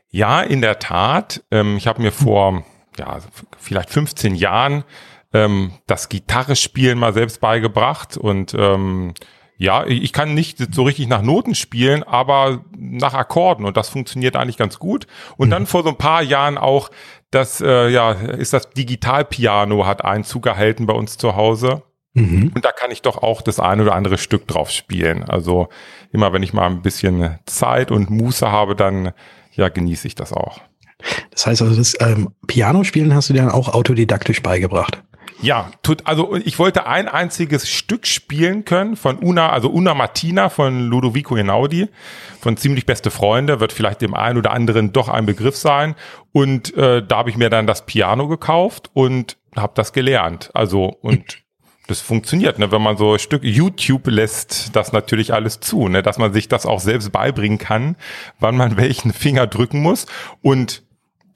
Ja, 0.10 0.42
in 0.42 0.62
der 0.62 0.80
Tat. 0.80 1.44
Ähm, 1.52 1.78
ich 1.78 1.88
habe 1.88 2.02
mir 2.02 2.12
vor 2.12 2.64
ja, 2.98 3.20
vielleicht 3.58 3.90
15 3.90 4.36
Jahren 4.36 4.84
ähm, 5.34 5.74
das 5.88 6.10
Gitarrespielen 6.10 6.98
mal 6.98 7.14
selbst 7.14 7.42
beigebracht 7.42 8.18
und 8.18 8.54
ähm, 8.58 9.14
ja, 9.58 9.86
ich 9.86 10.12
kann 10.12 10.34
nicht 10.34 10.74
so 10.74 10.84
richtig 10.84 11.08
nach 11.08 11.22
Noten 11.22 11.56
spielen, 11.56 12.04
aber 12.04 12.66
nach 12.78 13.14
Akkorden 13.14 13.66
und 13.66 13.78
das 13.78 13.88
funktioniert 13.88 14.36
eigentlich 14.36 14.58
ganz 14.58 14.80
gut. 14.80 15.08
Und 15.38 15.50
dann 15.50 15.64
mhm. 15.64 15.68
vor 15.68 15.84
so 15.84 15.90
ein 15.90 15.98
paar 15.98 16.22
Jahren 16.22 16.58
auch, 16.58 16.90
das 17.32 17.62
äh, 17.62 17.90
ja 17.90 18.12
ist 18.12 18.52
das 18.52 18.70
Digitalpiano 18.72 19.86
hat 19.86 20.04
Einzug 20.04 20.44
gehalten 20.44 20.86
bei 20.88 20.94
uns 20.94 21.18
zu 21.18 21.38
Hause. 21.38 21.84
Mhm. 22.14 22.52
Und 22.54 22.66
da 22.66 22.72
kann 22.72 22.92
ich 22.92 23.02
doch 23.02 23.18
auch 23.18 23.42
das 23.42 23.60
eine 23.60 23.84
oder 23.84 23.96
andere 23.96 24.18
Stück 24.18 24.46
drauf 24.48 24.72
spielen. 24.72 25.24
Also 25.24 25.70
immer 26.12 26.34
wenn 26.34 26.44
ich 26.44 26.54
mal 26.54 26.66
ein 26.66 26.82
bisschen 26.82 27.40
Zeit 27.46 27.92
und 27.92 28.10
Muße 28.10 28.52
habe, 28.52 28.76
dann 28.76 29.14
ja, 29.56 29.70
genieße 29.70 30.08
ich 30.08 30.16
das 30.16 30.34
auch. 30.34 30.60
Das 31.32 31.46
heißt 31.46 31.62
also, 31.62 31.76
das 31.76 31.96
ähm, 32.00 32.30
Pianospielen 32.48 33.14
hast 33.14 33.30
du 33.30 33.34
dir 33.34 33.42
dann 33.42 33.52
auch 33.52 33.70
autodidaktisch 33.70 34.42
beigebracht? 34.42 35.04
Ja, 35.42 35.72
tut, 35.84 36.08
also 36.08 36.36
ich 36.36 36.58
wollte 36.60 36.88
ein 36.88 37.08
einziges 37.08 37.70
Stück 37.70 38.08
spielen 38.08 38.64
können 38.64 38.96
von 38.96 39.20
Una, 39.20 39.50
also 39.50 39.70
Una 39.70 39.94
Martina 39.94 40.50
von 40.50 40.88
Ludovico 40.88 41.36
Einaudi, 41.36 41.90
von 42.40 42.56
Ziemlich 42.56 42.86
Beste 42.86 43.12
Freunde, 43.12 43.60
wird 43.60 43.74
vielleicht 43.74 44.02
dem 44.02 44.14
einen 44.14 44.38
oder 44.38 44.52
anderen 44.52 44.94
doch 44.94 45.10
ein 45.10 45.26
Begriff 45.26 45.58
sein. 45.58 45.96
Und 46.32 46.74
äh, 46.76 47.06
da 47.06 47.18
habe 47.18 47.30
ich 47.30 47.38
mir 47.38 47.50
dann 47.50 47.68
das 47.68 47.86
Piano 47.86 48.28
gekauft 48.28 48.90
und 48.94 49.38
habe 49.56 49.74
das 49.76 49.94
gelernt. 49.94 50.52
Also 50.54 50.86
und 50.86 51.44
das 51.88 52.02
funktioniert, 52.02 52.60
ne? 52.60 52.72
wenn 52.72 52.82
man 52.82 52.98
so 52.98 53.14
ein 53.14 53.20
Stück 53.20 53.44
YouTube 53.44 54.08
lässt 54.08 54.76
das 54.76 54.92
natürlich 54.92 55.34
alles 55.34 55.60
zu, 55.60 55.88
ne? 55.88 56.02
dass 56.04 56.18
man 56.18 56.34
sich 56.34 56.48
das 56.48 56.66
auch 56.66 56.80
selbst 56.80 57.12
beibringen 57.12 57.58
kann, 57.58 57.96
wann 58.40 58.58
man 58.58 58.78
welchen 58.78 59.14
Finger 59.14 59.48
drücken 59.48 59.82
muss 59.82 60.08
und 60.42 60.84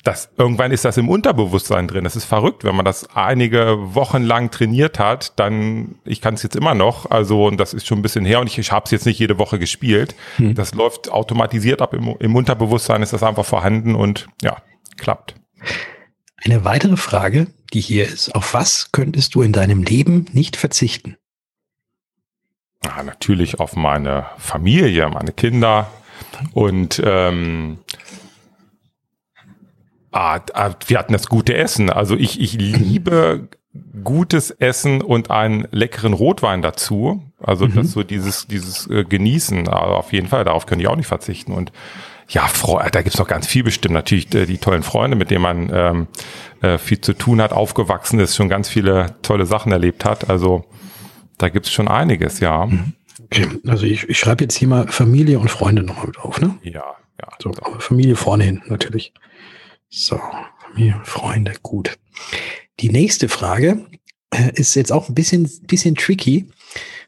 das, 0.04 0.30
irgendwann 0.38 0.72
ist 0.72 0.86
das 0.86 0.96
im 0.96 1.10
Unterbewusstsein 1.10 1.88
drin. 1.88 2.06
Das 2.06 2.16
ist 2.16 2.24
verrückt, 2.24 2.64
wenn 2.64 2.76
man 2.76 2.86
das 2.86 3.14
einige 3.16 3.76
Wochen 3.96 4.24
lang 4.24 4.50
trainiert 4.50 4.98
hat, 4.98 5.38
dann, 5.38 5.96
ich 6.06 6.22
kann 6.22 6.36
es 6.36 6.44
jetzt 6.44 6.56
immer 6.56 6.74
noch, 6.74 7.12
also 7.12 7.46
und 7.46 7.58
das 7.60 7.74
ist 7.74 7.86
schon 7.86 8.00
ein 8.00 8.02
bisschen 8.02 8.24
her 8.24 8.40
und 8.40 8.48
ich, 8.48 8.58
ich 8.58 8.72
habe 8.72 8.86
es 8.86 8.92
jetzt 8.92 9.06
nicht 9.06 9.20
jede 9.20 9.38
Woche 9.38 9.60
gespielt. 9.60 10.16
Hm. 10.38 10.56
Das 10.56 10.74
läuft 10.74 11.12
automatisiert 11.12 11.82
ab, 11.82 11.94
im, 11.94 12.16
im 12.18 12.36
Unterbewusstsein 12.36 13.02
ist 13.02 13.12
das 13.12 13.24
einfach 13.24 13.46
vorhanden 13.46 13.94
und 13.94 14.28
ja, 14.42 14.58
klappt. 14.98 15.36
Eine 16.44 16.64
weitere 16.64 16.98
Frage, 16.98 17.48
die 17.74 17.82
hier 17.82 18.08
ist, 18.08 18.34
auf 18.36 18.54
was 18.54 18.92
könntest 18.92 19.36
du 19.36 19.42
in 19.42 19.52
deinem 19.52 19.84
Leben 19.84 20.26
nicht 20.32 20.56
verzichten? 20.58 21.18
Ja, 22.84 23.04
natürlich 23.04 23.60
auf 23.60 23.76
meine 23.76 24.28
Familie, 24.38 25.10
meine 25.10 25.34
Kinder 25.34 25.92
und 26.54 27.02
ähm, 27.04 27.80
ah, 30.12 30.40
ah, 30.54 30.76
wir 30.88 30.98
hatten 30.98 31.14
das 31.14 31.28
gute 31.28 31.56
Essen. 31.56 31.90
Also 31.90 32.16
ich, 32.16 32.40
ich 32.40 32.54
liebe 32.54 33.50
gutes 34.04 34.52
Essen 34.52 35.02
und 35.02 35.30
einen 35.30 35.68
leckeren 35.72 36.14
Rotwein 36.14 36.62
dazu. 36.62 37.24
Also 37.42 37.68
mhm. 37.68 37.76
das 37.76 37.92
so 37.92 38.04
dieses, 38.04 38.48
dieses 38.48 38.88
äh, 38.88 39.04
Genießen, 39.04 39.68
also 39.68 39.96
auf 39.96 40.14
jeden 40.14 40.28
Fall, 40.28 40.44
darauf 40.44 40.66
können 40.66 40.82
ich 40.82 40.88
auch 40.88 40.96
nicht 40.96 41.08
verzichten. 41.08 41.52
Und 41.52 41.72
ja, 42.30 42.48
da 42.92 43.02
gibt's 43.02 43.18
noch 43.18 43.28
ganz 43.28 43.48
viel 43.48 43.64
bestimmt. 43.64 43.94
Natürlich 43.94 44.28
die, 44.28 44.38
äh, 44.38 44.46
die 44.46 44.60
tollen 44.60 44.84
Freunde, 44.84 45.18
mit 45.18 45.32
denen 45.32 45.42
man 45.42 45.70
ähm, 45.74 46.08
äh, 46.62 46.78
viel 46.78 47.02
zu 47.02 47.14
tun 47.14 47.42
hat, 47.42 47.54
aufgewachsen 47.54 48.20
ist, 48.20 48.36
schon 48.36 48.50
ganz 48.50 48.70
viele 48.70 49.16
tolle 49.24 49.46
Sachen 49.46 49.72
erlebt 49.72 50.06
hat. 50.06 50.30
Also 50.30 50.66
da 51.38 51.50
gibt's 51.50 51.72
schon 51.72 51.88
einiges, 51.88 52.40
ja. 52.40 52.68
Mhm. 52.68 52.94
Okay, 53.24 53.48
also 53.68 53.86
ich, 53.86 54.08
ich 54.08 54.18
schreibe 54.18 54.44
jetzt 54.44 54.56
hier 54.56 54.68
mal 54.68 54.88
Familie 54.88 55.40
und 55.40 55.50
Freunde 55.50 55.84
nochmal 55.84 56.08
mit 56.08 56.20
auf, 56.20 56.40
ne? 56.40 56.58
Ja, 56.64 56.96
ja. 57.20 57.28
So, 57.42 57.52
Familie 57.80 58.16
vorne 58.16 58.44
hin, 58.44 58.62
natürlich. 58.68 59.14
So, 59.90 60.20
Familie, 60.62 61.02
Freunde, 61.04 61.54
gut. 61.62 61.98
Die 62.80 62.90
nächste 62.90 63.28
Frage 63.28 63.86
äh, 64.30 64.52
ist 64.54 64.76
jetzt 64.76 64.92
auch 64.92 65.10
ein 65.10 65.16
bisschen, 65.16 65.50
bisschen 65.64 65.96
tricky. 65.96 66.50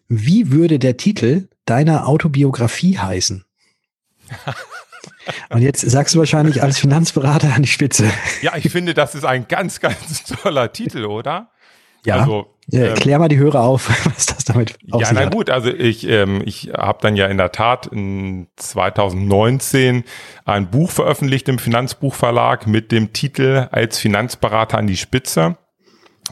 Wie 0.08 0.52
würde 0.52 0.80
der 0.80 0.98
Titel 0.98 1.48
deiner 1.66 2.08
Autobiografie 2.08 2.98
heißen? 2.98 3.46
Und 5.50 5.62
jetzt 5.62 5.82
sagst 5.82 6.16
du 6.16 6.20
wahrscheinlich 6.20 6.64
als 6.64 6.80
Finanzberater 6.80 7.54
an 7.54 7.64
die 7.64 7.68
Spitze. 7.68 8.12
Ja, 8.42 8.54
ich 8.56 8.70
finde, 8.72 8.94
das 8.94 9.16
ist 9.16 9.26
ein 9.26 9.48
ganz, 9.48 9.80
ganz 9.80 10.24
toller 10.44 10.72
Titel, 10.72 11.06
oder? 11.06 11.52
Ja. 12.06 12.18
Also, 12.18 12.48
ähm, 12.72 12.96
Klär 12.96 13.20
mal 13.20 13.28
die 13.28 13.38
Hörer 13.38 13.62
auf, 13.62 13.90
was 14.06 14.26
das 14.28 14.46
damit 14.46 14.78
auf 14.92 15.02
Ja, 15.02 15.12
na 15.14 15.26
gut, 15.26 15.50
also 15.50 15.70
ich, 15.70 16.08
ähm, 16.08 16.42
ich 16.46 16.72
habe 16.76 17.00
dann 17.02 17.16
ja 17.16 17.28
in 17.28 17.38
der 17.38 17.52
Tat 17.52 17.88
in 17.88 18.48
2019 18.56 20.04
ein 20.46 20.70
Buch 20.70 20.90
veröffentlicht 20.90 21.50
im 21.50 21.60
Finanzbuchverlag 21.60 22.68
mit 22.68 22.92
dem 22.92 23.14
Titel 23.14 23.68
Als 23.72 24.00
Finanzberater 24.00 24.78
an 24.78 24.88
die 24.88 24.98
Spitze 24.98 25.58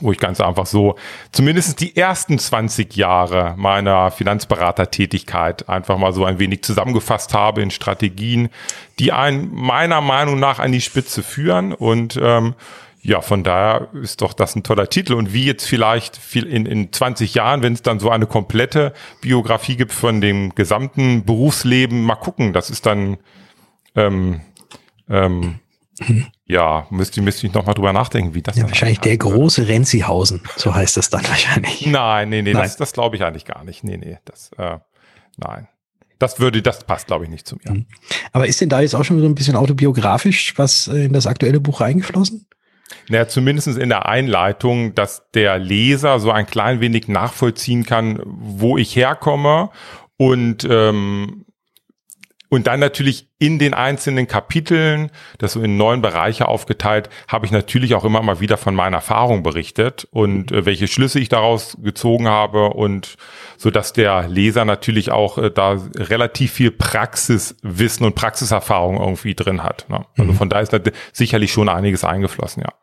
wo 0.01 0.11
ich 0.11 0.19
ganz 0.19 0.39
einfach 0.39 0.65
so 0.65 0.95
zumindest 1.31 1.81
die 1.81 1.95
ersten 1.95 2.39
20 2.39 2.95
Jahre 2.95 3.55
meiner 3.57 4.11
Finanzberatertätigkeit 4.11 5.67
einfach 5.67 5.97
mal 5.97 6.13
so 6.13 6.25
ein 6.25 6.39
wenig 6.39 6.63
zusammengefasst 6.63 7.33
habe 7.33 7.61
in 7.61 7.71
Strategien, 7.71 8.49
die 8.99 9.11
einen 9.11 9.53
meiner 9.53 10.01
Meinung 10.01 10.39
nach 10.39 10.59
an 10.59 10.71
die 10.71 10.81
Spitze 10.81 11.23
führen 11.23 11.73
und 11.73 12.19
ähm, 12.21 12.55
ja, 13.01 13.21
von 13.21 13.43
daher 13.43 13.87
ist 13.93 14.21
doch 14.21 14.33
das 14.33 14.55
ein 14.55 14.63
toller 14.63 14.89
Titel. 14.89 15.13
Und 15.13 15.33
wie 15.33 15.45
jetzt 15.45 15.65
vielleicht 15.65 16.17
viel 16.17 16.45
in, 16.45 16.65
in 16.65 16.91
20 16.91 17.33
Jahren, 17.33 17.63
wenn 17.63 17.73
es 17.73 17.81
dann 17.81 17.99
so 17.99 18.09
eine 18.09 18.27
komplette 18.27 18.93
Biografie 19.21 19.77
gibt 19.77 19.93
von 19.93 20.19
dem 20.19 20.53
gesamten 20.53 21.23
Berufsleben, 21.23 22.03
mal 22.03 22.15
gucken. 22.15 22.51
Das 22.51 22.69
ist 22.69 22.85
dann 22.85 23.17
ähm, 23.95 24.41
ähm, 25.09 25.59
ja, 26.45 26.87
müsste, 26.89 27.21
müsste 27.21 27.47
ich 27.47 27.53
noch 27.53 27.65
mal 27.65 27.73
drüber 27.73 27.93
nachdenken, 27.93 28.33
wie 28.33 28.41
das 28.41 28.55
ja, 28.57 28.63
wahrscheinlich 28.63 28.99
der 28.99 29.17
große 29.17 29.67
Renzihausen, 29.67 30.41
so 30.55 30.73
heißt 30.73 30.97
das 30.97 31.09
dann 31.09 31.23
wahrscheinlich. 31.27 31.85
Nein, 31.85 32.29
nee, 32.29 32.41
nee, 32.41 32.53
nein. 32.53 32.63
das, 32.63 32.77
das 32.77 32.93
glaube 32.93 33.15
ich 33.15 33.23
eigentlich 33.23 33.45
gar 33.45 33.63
nicht. 33.63 33.83
Nee, 33.83 33.97
nee, 33.97 34.17
das, 34.25 34.51
äh, 34.57 34.77
nein. 35.37 35.67
Das 36.17 36.39
würde, 36.39 36.61
das 36.61 36.83
passt, 36.83 37.07
glaube 37.07 37.23
ich, 37.23 37.29
nicht 37.29 37.47
zu 37.47 37.55
mir. 37.55 37.71
Hm. 37.71 37.85
Aber 38.33 38.45
ist 38.45 38.59
denn 38.59 38.67
da 38.67 38.81
jetzt 38.81 38.93
auch 38.93 39.05
schon 39.05 39.21
so 39.21 39.25
ein 39.25 39.35
bisschen 39.35 39.55
autobiografisch 39.55 40.53
was 40.57 40.87
äh, 40.87 41.05
in 41.05 41.13
das 41.13 41.27
aktuelle 41.27 41.61
Buch 41.61 41.79
reingeflossen? 41.79 42.45
Naja, 43.07 43.27
zumindest 43.27 43.67
in 43.67 43.89
der 43.89 44.07
Einleitung, 44.07 44.95
dass 44.95 45.29
der 45.33 45.57
Leser 45.57 46.19
so 46.19 46.31
ein 46.31 46.45
klein 46.45 46.81
wenig 46.81 47.07
nachvollziehen 47.07 47.85
kann, 47.85 48.21
wo 48.25 48.77
ich 48.77 48.95
herkomme 48.95 49.69
und 50.17 50.67
ähm, 50.69 51.45
und 52.49 52.65
dann 52.67 52.79
natürlich 52.79 53.29
in 53.37 53.59
den 53.59 53.73
einzelnen 53.73 54.27
Kapiteln, 54.27 55.11
das 55.37 55.53
so 55.53 55.61
in 55.61 55.77
neun 55.77 56.01
Bereiche 56.01 56.47
aufgeteilt, 56.47 57.09
habe 57.27 57.45
ich 57.45 57.51
natürlich 57.51 57.93
auch 57.93 58.03
immer 58.03 58.21
mal 58.21 58.39
wieder 58.39 58.57
von 58.57 58.75
meiner 58.75 58.97
Erfahrung 58.97 59.43
berichtet 59.43 60.07
und 60.11 60.51
äh, 60.51 60.65
welche 60.65 60.87
Schlüsse 60.87 61.19
ich 61.19 61.29
daraus 61.29 61.77
gezogen 61.81 62.27
habe 62.27 62.71
und 62.71 63.15
so 63.57 63.69
dass 63.69 63.93
der 63.93 64.27
Leser 64.27 64.65
natürlich 64.65 65.11
auch 65.11 65.37
äh, 65.37 65.51
da 65.51 65.77
relativ 65.95 66.51
viel 66.53 66.71
Praxiswissen 66.71 68.05
und 68.05 68.15
Praxiserfahrung 68.15 68.97
irgendwie 68.97 69.35
drin 69.35 69.63
hat. 69.63 69.87
Ne? 69.89 70.05
Also 70.17 70.31
mhm. 70.31 70.37
von 70.37 70.49
da 70.49 70.59
ist 70.59 70.73
da 70.73 70.79
sicherlich 71.13 71.51
schon 71.51 71.69
einiges 71.69 72.03
eingeflossen, 72.03 72.63
ja. 72.63 72.73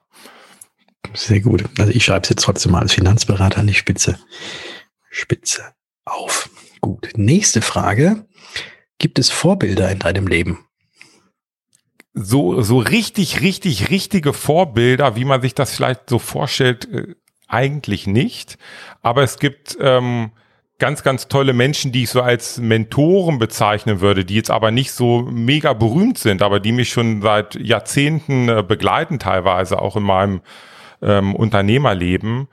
Sehr 1.15 1.41
gut. 1.41 1.65
Also 1.79 1.93
ich 1.93 2.05
schreibe 2.05 2.23
es 2.23 2.31
jetzt 2.31 2.43
trotzdem 2.43 2.73
mal 2.73 2.81
als 2.81 2.93
Finanzberater 2.93 3.61
an 3.61 3.67
die 3.67 3.75
Spitze. 3.75 4.19
Spitze 5.09 5.63
auf. 6.05 6.51
Gut. 6.81 7.11
Nächste 7.17 7.63
Frage. 7.63 8.27
Gibt 9.07 9.21
es 9.21 9.31
Vorbilder 9.31 9.89
in 9.89 10.01
deinem 10.01 10.27
Leben? 10.27 10.67
So, 12.13 12.61
so 12.63 12.79
richtig, 12.81 13.41
richtig, 13.41 13.89
richtige 13.89 14.33
Vorbilder, 14.33 15.15
wie 15.15 15.25
man 15.25 15.41
sich 15.41 15.55
das 15.55 15.73
vielleicht 15.73 16.11
so 16.11 16.19
vorstellt, 16.19 16.93
äh, 16.93 17.15
eigentlich 17.47 18.09
nicht. 18.09 18.59
Aber 19.03 19.23
es 19.23 19.39
gibt 19.39 19.79
ähm, 19.81 20.33
ganz, 20.81 21.05
ganz 21.05 21.29
tolle 21.29 21.53
Menschen, 21.53 21.93
die 21.93 22.03
ich 22.03 22.11
so 22.11 22.21
als 22.21 22.59
Mentoren 22.59 23.39
bezeichnen 23.39 24.01
würde, 24.01 24.25
die 24.25 24.35
jetzt 24.35 24.51
aber 24.51 24.73
nicht 24.73 24.91
so 24.91 25.23
mega 25.23 25.73
berühmt 25.73 26.19
sind, 26.19 26.43
aber 26.43 26.59
die 26.59 26.73
mich 26.73 26.89
schon 26.89 27.23
seit 27.23 27.55
Jahrzehnten 27.55 28.49
äh, 28.49 28.65
begleiten, 28.67 29.21
teilweise 29.21 29.81
auch 29.81 29.95
in 29.95 30.03
meinem 30.03 30.41
ähm, 31.01 31.33
Unternehmerleben. 31.33 32.49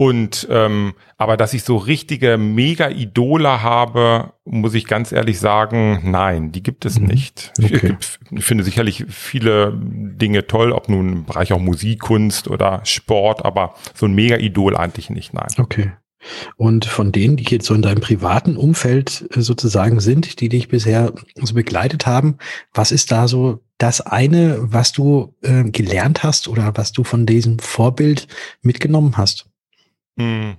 Und 0.00 0.46
ähm, 0.48 0.94
aber 1.16 1.36
dass 1.36 1.54
ich 1.54 1.64
so 1.64 1.76
richtige 1.76 2.38
Mega-Idole 2.38 3.64
habe, 3.64 4.32
muss 4.44 4.74
ich 4.74 4.86
ganz 4.86 5.10
ehrlich 5.10 5.40
sagen, 5.40 6.02
nein, 6.04 6.52
die 6.52 6.62
gibt 6.62 6.84
es 6.86 7.00
mhm. 7.00 7.08
nicht. 7.08 7.52
Okay. 7.60 7.96
Ich, 7.98 8.38
ich, 8.38 8.44
finde 8.44 8.62
sicherlich 8.62 9.06
viele 9.08 9.76
Dinge 9.76 10.46
toll, 10.46 10.70
ob 10.70 10.88
nun 10.88 11.12
im 11.12 11.24
Bereich 11.24 11.52
auch 11.52 11.58
Musik, 11.58 11.98
Kunst 11.98 12.46
oder 12.46 12.80
Sport, 12.84 13.44
aber 13.44 13.74
so 13.92 14.06
ein 14.06 14.14
Mega-Idol 14.14 14.76
eigentlich 14.76 15.10
nicht, 15.10 15.34
nein. 15.34 15.48
Okay. 15.58 15.90
Und 16.56 16.84
von 16.84 17.10
denen, 17.10 17.36
die 17.36 17.44
jetzt 17.44 17.66
so 17.66 17.74
in 17.74 17.82
deinem 17.82 18.00
privaten 18.00 18.56
Umfeld 18.56 19.28
äh, 19.34 19.40
sozusagen 19.40 19.98
sind, 19.98 20.40
die 20.40 20.48
dich 20.48 20.68
bisher 20.68 21.12
so 21.34 21.54
begleitet 21.54 22.06
haben, 22.06 22.38
was 22.72 22.92
ist 22.92 23.10
da 23.10 23.26
so 23.26 23.64
das 23.78 24.00
eine, 24.00 24.58
was 24.60 24.92
du 24.92 25.34
äh, 25.42 25.64
gelernt 25.64 26.22
hast 26.22 26.46
oder 26.46 26.72
was 26.76 26.92
du 26.92 27.02
von 27.02 27.26
diesem 27.26 27.58
Vorbild 27.58 28.28
mitgenommen 28.62 29.16
hast? 29.16 29.47
Hm. 30.18 30.56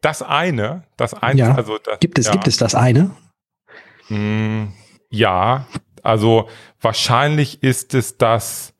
Das 0.00 0.20
eine, 0.20 0.82
das 0.96 1.14
eine, 1.14 1.38
ja. 1.38 1.54
also 1.54 1.78
das, 1.78 2.00
gibt 2.00 2.18
es, 2.18 2.26
ja. 2.26 2.32
gibt 2.32 2.48
es 2.48 2.56
das 2.56 2.74
eine? 2.74 3.12
Hm, 4.08 4.72
ja, 5.10 5.66
also 6.02 6.48
wahrscheinlich 6.80 7.62
ist 7.62 7.94
es 7.94 8.18
das 8.18 8.74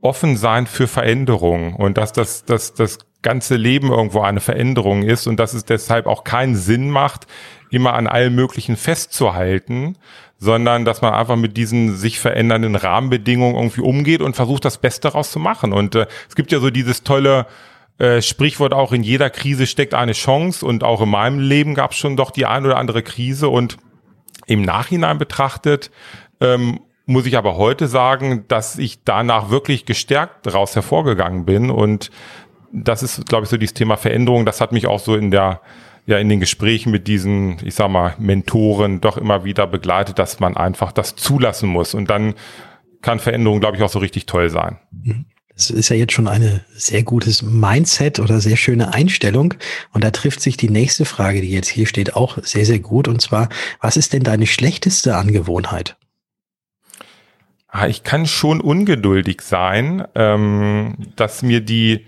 Offensein 0.00 0.66
für 0.66 0.88
Veränderung 0.88 1.76
und 1.76 1.98
dass 1.98 2.12
das, 2.12 2.46
das, 2.46 2.72
das 2.72 2.98
ganze 3.20 3.56
Leben 3.56 3.90
irgendwo 3.90 4.22
eine 4.22 4.40
Veränderung 4.40 5.02
ist 5.02 5.26
und 5.26 5.38
dass 5.38 5.54
es 5.54 5.64
deshalb 5.64 6.06
auch 6.06 6.24
keinen 6.24 6.56
Sinn 6.56 6.90
macht, 6.90 7.26
immer 7.70 7.94
an 7.94 8.06
allem 8.06 8.34
Möglichen 8.34 8.76
festzuhalten, 8.76 9.96
sondern 10.38 10.84
dass 10.84 11.02
man 11.02 11.14
einfach 11.14 11.36
mit 11.36 11.56
diesen 11.56 11.94
sich 11.94 12.18
verändernden 12.18 12.74
Rahmenbedingungen 12.74 13.54
irgendwie 13.54 13.82
umgeht 13.82 14.22
und 14.22 14.34
versucht, 14.34 14.64
das 14.64 14.78
Beste 14.78 15.08
daraus 15.08 15.30
zu 15.30 15.38
machen. 15.38 15.72
Und 15.72 15.94
äh, 15.94 16.06
es 16.28 16.34
gibt 16.34 16.50
ja 16.50 16.58
so 16.58 16.70
dieses 16.70 17.04
tolle 17.04 17.46
äh, 18.02 18.20
Sprichwort 18.20 18.74
auch 18.74 18.90
in 18.90 19.04
jeder 19.04 19.30
Krise 19.30 19.68
steckt 19.68 19.94
eine 19.94 20.12
Chance 20.12 20.66
und 20.66 20.82
auch 20.82 21.00
in 21.02 21.08
meinem 21.08 21.38
Leben 21.38 21.76
gab 21.76 21.92
es 21.92 21.98
schon 21.98 22.16
doch 22.16 22.32
die 22.32 22.46
ein 22.46 22.66
oder 22.66 22.76
andere 22.76 23.04
Krise 23.04 23.48
und 23.48 23.76
im 24.46 24.62
Nachhinein 24.62 25.18
betrachtet 25.18 25.92
ähm, 26.40 26.80
muss 27.06 27.26
ich 27.26 27.36
aber 27.36 27.56
heute 27.56 27.86
sagen, 27.86 28.44
dass 28.48 28.76
ich 28.76 29.04
danach 29.04 29.50
wirklich 29.50 29.84
gestärkt 29.86 30.46
daraus 30.46 30.74
hervorgegangen 30.74 31.44
bin 31.44 31.70
und 31.70 32.10
das 32.72 33.04
ist, 33.04 33.28
glaube 33.28 33.44
ich, 33.44 33.50
so 33.50 33.56
dieses 33.56 33.74
Thema 33.74 33.96
Veränderung. 33.96 34.46
Das 34.46 34.60
hat 34.60 34.72
mich 34.72 34.88
auch 34.88 34.98
so 34.98 35.14
in 35.14 35.30
der 35.30 35.60
ja 36.06 36.18
in 36.18 36.28
den 36.28 36.40
Gesprächen 36.40 36.90
mit 36.90 37.06
diesen, 37.06 37.58
ich 37.64 37.76
sag 37.76 37.88
mal, 37.88 38.16
Mentoren 38.18 39.00
doch 39.00 39.16
immer 39.16 39.44
wieder 39.44 39.68
begleitet, 39.68 40.18
dass 40.18 40.40
man 40.40 40.56
einfach 40.56 40.90
das 40.90 41.14
zulassen 41.14 41.68
muss 41.68 41.94
und 41.94 42.10
dann 42.10 42.34
kann 43.00 43.20
Veränderung, 43.20 43.60
glaube 43.60 43.76
ich, 43.76 43.82
auch 43.84 43.88
so 43.88 44.00
richtig 44.00 44.26
toll 44.26 44.48
sein. 44.50 44.78
Mhm. 44.90 45.26
Das 45.54 45.70
ist 45.70 45.90
ja 45.90 45.96
jetzt 45.96 46.12
schon 46.12 46.28
eine 46.28 46.64
sehr 46.74 47.02
gutes 47.02 47.42
Mindset 47.42 48.18
oder 48.20 48.40
sehr 48.40 48.56
schöne 48.56 48.94
Einstellung. 48.94 49.54
Und 49.92 50.02
da 50.02 50.10
trifft 50.10 50.40
sich 50.40 50.56
die 50.56 50.70
nächste 50.70 51.04
Frage, 51.04 51.40
die 51.40 51.50
jetzt 51.50 51.68
hier 51.68 51.86
steht, 51.86 52.16
auch 52.16 52.38
sehr, 52.42 52.64
sehr 52.64 52.78
gut. 52.78 53.06
Und 53.06 53.20
zwar, 53.20 53.48
was 53.80 53.96
ist 53.96 54.12
denn 54.12 54.22
deine 54.22 54.46
schlechteste 54.46 55.16
Angewohnheit? 55.16 55.96
Ah, 57.68 57.86
ich 57.86 58.02
kann 58.02 58.26
schon 58.26 58.60
ungeduldig 58.60 59.40
sein, 59.40 60.04
ähm, 60.14 60.94
dass 61.16 61.42
mir 61.42 61.60
die, 61.60 62.06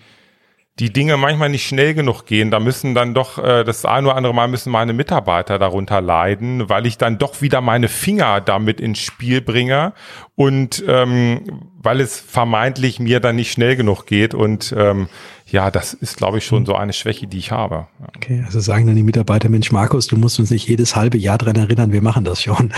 die 0.79 0.93
Dinge 0.93 1.17
manchmal 1.17 1.49
nicht 1.49 1.67
schnell 1.67 1.95
genug 1.95 2.27
gehen. 2.27 2.51
Da 2.51 2.61
müssen 2.61 2.95
dann 2.95 3.15
doch 3.15 3.39
äh, 3.43 3.65
das 3.65 3.85
eine 3.85 4.09
oder 4.09 4.17
andere 4.17 4.35
Mal 4.35 4.49
müssen 4.49 4.71
meine 4.71 4.93
Mitarbeiter 4.93 5.59
darunter 5.59 6.01
leiden, 6.01 6.69
weil 6.69 6.85
ich 6.85 6.99
dann 6.99 7.19
doch 7.19 7.41
wieder 7.41 7.61
meine 7.61 7.89
Finger 7.89 8.41
damit 8.41 8.81
ins 8.81 8.99
Spiel 8.99 9.41
bringe 9.41 9.95
und 10.35 10.85
ähm, 10.87 11.71
weil 11.85 12.01
es 12.01 12.19
vermeintlich 12.19 12.99
mir 12.99 13.21
dann 13.21 13.37
nicht 13.37 13.53
schnell 13.53 13.77
genug 13.77 14.07
geht. 14.07 14.35
Und 14.35 14.75
ähm, 14.77 15.09
ja, 15.47 15.71
das 15.71 15.95
ist, 15.95 16.17
glaube 16.17 16.39
ich, 16.39 16.47
schon 16.47 16.61
hm. 16.61 16.67
so 16.67 16.75
eine 16.75 16.93
Schwäche, 16.93 17.27
die 17.27 17.39
ich 17.39 17.51
habe. 17.51 17.87
Okay, 18.17 18.43
also 18.47 18.61
sagen 18.61 18.87
dann 18.87 18.97
die 18.97 19.03
Mitarbeiter, 19.03 19.49
Mensch, 19.49 19.71
Markus, 19.71 20.07
du 20.07 20.17
musst 20.17 20.39
uns 20.41 20.51
nicht 20.51 20.67
jedes 20.69 20.97
halbe 20.97 21.19
Jahr 21.19 21.39
dran 21.39 21.57
erinnern, 21.57 21.93
wir 21.93 22.03
machen 22.03 22.25
das 22.25 22.43
schon. 22.43 22.73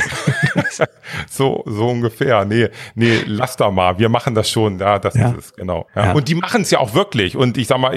so, 1.30 1.62
so 1.66 1.88
ungefähr. 1.88 2.44
Nee, 2.44 2.68
nee, 2.94 3.20
lass 3.26 3.56
da 3.56 3.70
mal, 3.70 3.98
wir 3.98 4.08
machen 4.08 4.34
das 4.34 4.50
schon. 4.50 4.78
Ja, 4.78 4.98
das 4.98 5.14
ja. 5.14 5.30
ist 5.30 5.38
es, 5.38 5.54
genau. 5.54 5.86
Ja. 5.94 6.06
ja. 6.06 6.12
Und 6.12 6.28
die 6.28 6.34
machen 6.34 6.62
es 6.62 6.70
ja 6.70 6.80
auch 6.80 6.94
wirklich. 6.94 7.36
Und 7.36 7.56
ich 7.56 7.68
sag 7.68 7.78
mal, 7.78 7.96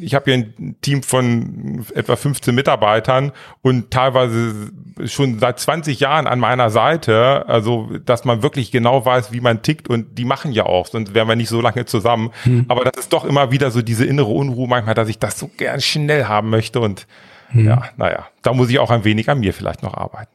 ich 0.00 0.14
habe 0.14 0.24
hier 0.26 0.34
ein 0.34 0.76
Team 0.80 1.02
von 1.02 1.84
etwa 1.94 2.16
15 2.16 2.54
Mitarbeitern 2.54 3.32
und 3.62 3.90
teilweise 3.90 4.70
schon 5.06 5.38
seit 5.38 5.58
20 5.58 6.00
Jahren 6.00 6.26
an 6.26 6.38
meiner 6.38 6.70
Seite, 6.70 7.44
also 7.48 7.90
dass 8.04 8.24
man 8.24 8.42
wirklich 8.42 8.70
genau 8.70 9.04
weiß, 9.04 9.32
wie 9.32 9.40
man 9.40 9.62
tickt 9.62 9.88
und 9.88 10.18
die 10.18 10.24
machen 10.24 10.52
ja 10.52 10.66
auch, 10.66 10.86
sonst 10.86 11.14
wären 11.14 11.28
wir 11.28 11.36
nicht 11.36 11.48
so 11.48 11.60
lange 11.60 11.84
zusammen. 11.84 12.30
Hm. 12.44 12.66
Aber 12.68 12.84
das 12.84 13.04
ist 13.04 13.12
doch 13.12 13.24
immer 13.24 13.50
wieder 13.50 13.70
so 13.70 13.82
diese 13.82 14.04
innere 14.04 14.30
Unruhe 14.30 14.68
manchmal, 14.68 14.94
dass 14.94 15.08
ich 15.08 15.18
das 15.18 15.38
so 15.38 15.50
gern 15.56 15.80
schnell 15.80 16.26
haben 16.26 16.50
möchte 16.50 16.80
und 16.80 17.06
hm. 17.48 17.66
ja, 17.66 17.82
naja, 17.96 18.26
da 18.42 18.52
muss 18.52 18.70
ich 18.70 18.78
auch 18.78 18.90
ein 18.90 19.04
wenig 19.04 19.28
an 19.28 19.40
mir 19.40 19.52
vielleicht 19.52 19.82
noch 19.82 19.94
arbeiten. 19.94 20.30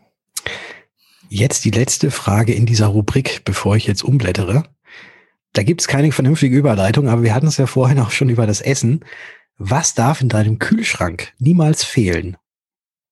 Jetzt 1.31 1.63
die 1.63 1.72
letzte 1.72 2.10
Frage 2.10 2.53
in 2.53 2.65
dieser 2.65 2.88
Rubrik, 2.88 3.43
bevor 3.46 3.75
ich 3.75 3.86
jetzt 3.86 4.03
umblättere. 4.03 4.63
Da 5.53 5.63
gibt 5.63 5.81
es 5.81 5.87
keine 5.87 6.11
vernünftige 6.11 6.55
Überleitung, 6.55 7.07
aber 7.09 7.23
wir 7.23 7.33
hatten 7.33 7.47
es 7.47 7.57
ja 7.57 7.65
vorhin 7.65 7.99
auch 7.99 8.11
schon 8.11 8.29
über 8.29 8.45
das 8.45 8.61
Essen. 8.61 9.03
Was 9.57 9.93
darf 9.93 10.21
in 10.21 10.29
deinem 10.29 10.59
Kühlschrank 10.59 11.33
niemals 11.39 11.83
fehlen? 11.83 12.37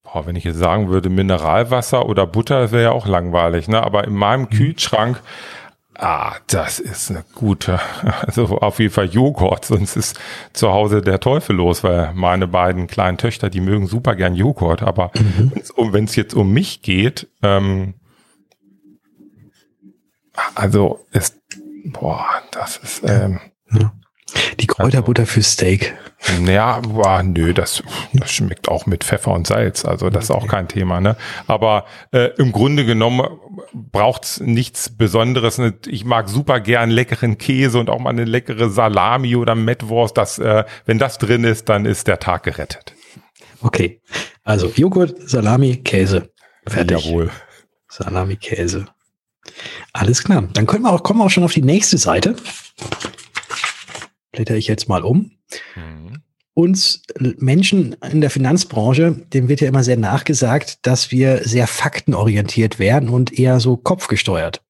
Boah, 0.03 0.25
wenn 0.25 0.37
ich 0.37 0.45
jetzt 0.45 0.59
sagen 0.59 0.87
würde, 0.87 1.09
Mineralwasser 1.09 2.05
oder 2.05 2.25
Butter, 2.25 2.71
wäre 2.71 2.83
ja 2.83 2.91
auch 2.91 3.07
langweilig, 3.07 3.67
ne? 3.67 3.83
Aber 3.83 4.05
in 4.05 4.13
meinem 4.13 4.43
mhm. 4.43 4.51
Kühlschrank, 4.51 5.21
ah, 5.95 6.35
das 6.47 6.79
ist 6.79 7.11
eine 7.11 7.25
gute, 7.35 7.81
also 8.21 8.59
auf 8.59 8.79
jeden 8.79 8.93
Fall 8.93 9.07
Joghurt, 9.07 9.65
sonst 9.65 9.97
ist 9.97 10.17
zu 10.53 10.71
Hause 10.71 11.01
der 11.01 11.19
Teufel 11.19 11.57
los, 11.57 11.83
weil 11.83 12.13
meine 12.13 12.47
beiden 12.47 12.87
kleinen 12.87 13.17
Töchter, 13.17 13.49
die 13.49 13.59
mögen 13.59 13.87
super 13.87 14.15
gern 14.15 14.35
Joghurt, 14.35 14.81
aber 14.83 15.11
mhm. 15.15 15.51
wenn 15.91 16.05
es 16.05 16.15
jetzt 16.15 16.35
um 16.35 16.53
mich 16.53 16.81
geht, 16.81 17.27
ähm, 17.43 17.95
also 20.55 21.05
ist, 21.11 21.37
boah, 21.91 22.25
das 22.51 22.77
ist, 22.77 23.03
ähm, 23.05 23.39
ja. 23.71 23.93
Die 24.59 24.67
Kräuterbutter 24.67 25.21
also, 25.21 25.33
für 25.33 25.43
Steak. 25.43 25.95
Ja, 26.45 26.79
boah, 26.81 27.23
nö, 27.23 27.53
das, 27.53 27.83
das 28.13 28.31
schmeckt 28.31 28.67
auch 28.67 28.85
mit 28.85 29.03
Pfeffer 29.03 29.31
und 29.31 29.47
Salz. 29.47 29.85
Also 29.85 30.09
das 30.09 30.25
ist 30.25 30.31
auch 30.31 30.47
kein 30.47 30.67
Thema. 30.67 30.99
Ne? 30.99 31.15
Aber 31.45 31.85
äh, 32.11 32.31
im 32.37 32.51
Grunde 32.51 32.85
genommen 32.85 33.25
braucht's 33.73 34.39
nichts 34.39 34.89
Besonderes. 34.89 35.61
Ich 35.87 36.05
mag 36.05 36.27
super 36.27 36.59
gern 36.59 36.89
leckeren 36.89 37.37
Käse 37.37 37.79
und 37.79 37.89
auch 37.89 37.99
mal 37.99 38.09
eine 38.09 38.25
leckere 38.25 38.69
Salami 38.69 39.35
oder 39.35 39.55
Mettwurst. 39.55 40.17
Das, 40.17 40.39
äh, 40.39 40.65
wenn 40.85 40.99
das 40.99 41.17
drin 41.19 41.43
ist, 41.43 41.69
dann 41.69 41.85
ist 41.85 42.07
der 42.07 42.19
Tag 42.19 42.43
gerettet. 42.43 42.93
Okay, 43.61 44.01
also 44.43 44.67
Joghurt, 44.67 45.15
Salami, 45.29 45.77
Käse. 45.77 46.29
Fertig. 46.67 47.05
Jawohl. 47.05 47.31
Salami, 47.87 48.35
Käse. 48.35 48.85
Alles 49.93 50.23
klar. 50.23 50.47
Dann 50.53 50.67
können 50.67 50.83
wir 50.83 50.91
auch, 50.91 51.03
kommen 51.03 51.19
wir 51.19 51.25
auch 51.25 51.29
schon 51.29 51.43
auf 51.43 51.53
die 51.53 51.61
nächste 51.61 51.97
Seite 51.97 52.35
blätter 54.37 54.55
ich 54.55 54.67
jetzt 54.67 54.87
mal 54.87 55.03
um. 55.03 55.31
Mhm. 55.75 56.21
Uns 56.53 57.03
Menschen 57.37 57.93
in 58.09 58.21
der 58.21 58.29
Finanzbranche, 58.29 59.11
dem 59.33 59.47
wird 59.47 59.61
ja 59.61 59.67
immer 59.67 59.83
sehr 59.83 59.97
nachgesagt, 59.97 60.85
dass 60.85 61.11
wir 61.11 61.43
sehr 61.43 61.67
faktenorientiert 61.67 62.79
werden 62.79 63.09
und 63.09 63.37
eher 63.37 63.59
so 63.59 63.77
kopfgesteuert. 63.77 64.63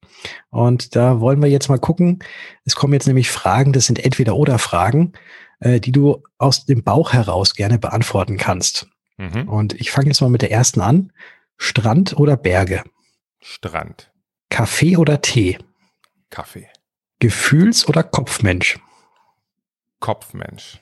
Und 0.49 0.95
da 0.95 1.19
wollen 1.19 1.41
wir 1.41 1.49
jetzt 1.49 1.69
mal 1.69 1.79
gucken. 1.79 2.19
Es 2.65 2.75
kommen 2.75 2.93
jetzt 2.93 3.07
nämlich 3.07 3.29
Fragen, 3.29 3.71
das 3.71 3.85
sind 3.85 4.03
entweder 4.03 4.35
oder 4.35 4.57
Fragen, 4.57 5.13
äh, 5.59 5.79
die 5.79 5.91
du 5.91 6.23
aus 6.37 6.65
dem 6.65 6.83
Bauch 6.83 7.13
heraus 7.13 7.53
gerne 7.53 7.77
beantworten 7.77 8.37
kannst. 8.37 8.87
Mhm. 9.17 9.47
Und 9.47 9.73
ich 9.79 9.91
fange 9.91 10.07
jetzt 10.07 10.21
mal 10.21 10.29
mit 10.29 10.41
der 10.41 10.51
ersten 10.51 10.81
an. 10.81 11.13
Strand 11.57 12.17
oder 12.17 12.35
Berge? 12.35 12.83
Strand. 13.39 14.11
Kaffee 14.49 14.97
oder 14.97 15.21
Tee? 15.21 15.57
Kaffee. 16.29 16.67
Gefühls- 17.19 17.87
oder 17.87 18.03
Kopfmensch? 18.03 18.79
Kopfmensch. 19.99 20.81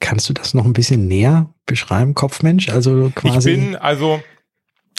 Kannst 0.00 0.28
du 0.28 0.32
das 0.32 0.54
noch 0.54 0.64
ein 0.64 0.72
bisschen 0.72 1.06
näher 1.06 1.52
beschreiben, 1.66 2.14
Kopfmensch? 2.14 2.70
Also 2.70 3.10
quasi. 3.14 3.50
Ich 3.50 3.60
bin, 3.60 3.76
also, 3.76 4.22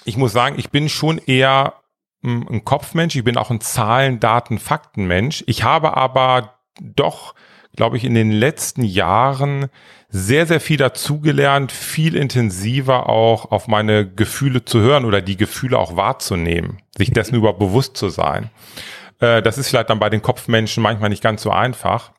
ich 0.06 0.18
muss 0.18 0.32
sagen, 0.32 0.60
ich 0.60 0.70
bin 0.70 0.90
schon 0.90 1.18
eher 1.18 1.82
ein 2.24 2.64
Kopfmensch. 2.64 3.16
Ich 3.16 3.24
bin 3.24 3.38
auch 3.38 3.50
ein 3.50 3.62
Zahlen, 3.62 4.20
Daten, 4.20 4.60
Faktenmensch. 4.60 5.44
Ich 5.48 5.64
habe 5.64 5.98
aber 5.98 6.60
doch, 6.80 7.34
glaube 7.76 7.98
ich, 7.98 8.04
in 8.04 8.14
den 8.14 8.32
letzten 8.32 8.84
Jahren 8.84 9.68
sehr, 10.10 10.46
sehr 10.46 10.60
viel 10.60 10.78
dazugelernt, 10.78 11.72
viel 11.72 12.16
intensiver 12.16 13.08
auch 13.08 13.52
auf 13.52 13.68
meine 13.68 14.08
Gefühle 14.08 14.66
zu 14.66 14.80
hören 14.80 15.06
oder 15.06 15.22
die 15.22 15.38
Gefühle 15.38 15.78
auch 15.78 15.96
wahrzunehmen, 15.96 16.82
sich 16.98 17.12
dessen 17.12 17.36
überhaupt 17.36 17.60
bewusst 17.60 17.96
zu 17.96 18.10
sein. 18.10 18.50
Äh, 19.20 19.42
das 19.42 19.58
ist 19.58 19.70
vielleicht 19.70 19.90
dann 19.90 20.00
bei 20.00 20.10
den 20.10 20.22
Kopfmenschen 20.22 20.84
manchmal 20.84 21.10
nicht 21.10 21.24
ganz 21.24 21.42
so 21.44 21.52
einfach. 21.52 22.12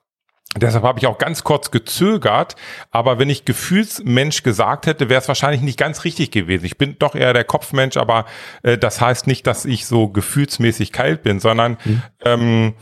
Deshalb 0.57 0.85
habe 0.85 0.99
ich 0.99 1.07
auch 1.07 1.17
ganz 1.17 1.45
kurz 1.45 1.71
gezögert, 1.71 2.57
aber 2.91 3.19
wenn 3.19 3.31
ich 3.31 3.47
Gefühlsmensch 3.47 4.43
gesagt 4.43 4.87
hätte, 4.87 5.09
wäre 5.09 5.21
es 5.21 5.29
wahrscheinlich 5.29 5.63
nicht 5.63 5.79
ganz 5.79 6.05
richtig 6.05 6.31
gewesen. 6.31 6.67
Ich 6.67 6.77
bin 6.77 6.97
doch 6.99 7.15
eher 7.15 7.33
der 7.33 7.45
Kopfmensch, 7.45 7.97
aber 7.97 8.27
äh, 8.63 8.77
das 8.77 9.01
heißt 9.01 9.27
nicht, 9.27 9.47
dass 9.47 9.65
ich 9.65 9.87
so 9.87 10.09
gefühlsmäßig 10.09 10.93
kalt 10.93 11.23
bin, 11.23 11.41
sondern 11.41 11.79
mhm. 11.85 12.03
ähm, 12.25 12.75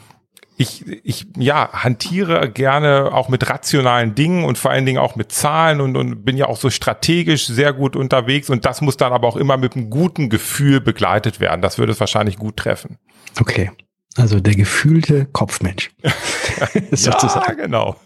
ich, 0.61 0.87
ich 0.87 1.27
ja, 1.39 1.71
hantiere 1.73 2.51
gerne 2.51 3.13
auch 3.15 3.31
mit 3.31 3.49
rationalen 3.49 4.15
Dingen 4.15 4.45
und 4.45 4.59
vor 4.59 4.71
allen 4.71 4.85
Dingen 4.85 4.99
auch 4.99 5.17
mit 5.17 5.33
Zahlen 5.33 5.81
und, 5.81 5.97
und 5.97 6.23
bin 6.23 6.37
ja 6.37 6.49
auch 6.49 6.59
so 6.59 6.69
strategisch 6.69 7.47
sehr 7.47 7.73
gut 7.73 7.97
unterwegs 7.97 8.51
und 8.51 8.67
das 8.67 8.83
muss 8.83 8.99
dann 8.99 9.15
aber 9.15 9.27
auch 9.27 9.37
immer 9.37 9.57
mit 9.57 9.75
einem 9.75 9.89
guten 9.89 10.29
Gefühl 10.29 10.83
begleitet 10.83 11.41
werden. 11.41 11.63
Das 11.63 11.79
würde 11.79 11.93
es 11.93 12.01
wahrscheinlich 12.01 12.37
gut 12.37 12.59
treffen. 12.59 12.99
Okay. 13.41 13.71
Also 14.17 14.39
der 14.39 14.55
gefühlte 14.55 15.25
Kopfmensch. 15.25 15.93
ja, 16.03 17.53
genau. 17.55 17.97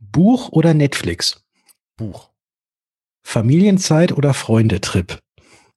Buch 0.00 0.48
oder 0.48 0.74
Netflix? 0.74 1.44
Buch. 1.96 2.30
Familienzeit 3.22 4.10
oder 4.10 4.34
Freundetrip? 4.34 5.20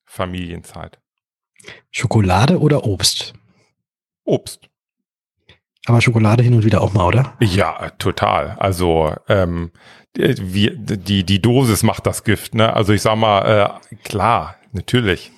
Familienzeit. 0.06 0.98
Schokolade 1.92 2.60
oder 2.60 2.84
Obst? 2.86 3.36
Obst. 4.24 4.68
Aber 5.88 6.02
Schokolade 6.02 6.44
hin 6.44 6.54
und 6.54 6.66
wieder 6.66 6.82
auch 6.82 6.92
mal, 6.92 7.06
oder? 7.06 7.34
Ja, 7.40 7.92
total. 7.92 8.58
Also 8.60 9.16
ähm, 9.30 9.72
wie, 10.18 10.76
die, 10.76 11.24
die 11.24 11.42
Dosis 11.42 11.82
macht 11.82 12.06
das 12.06 12.26
Gift, 12.26 12.56
ne? 12.56 12.74
Also 12.74 12.92
ich 12.92 13.02
sag 13.02 13.16
mal, 13.16 13.80
äh, 13.90 13.96
klar, 14.04 14.58
natürlich. 14.74 15.32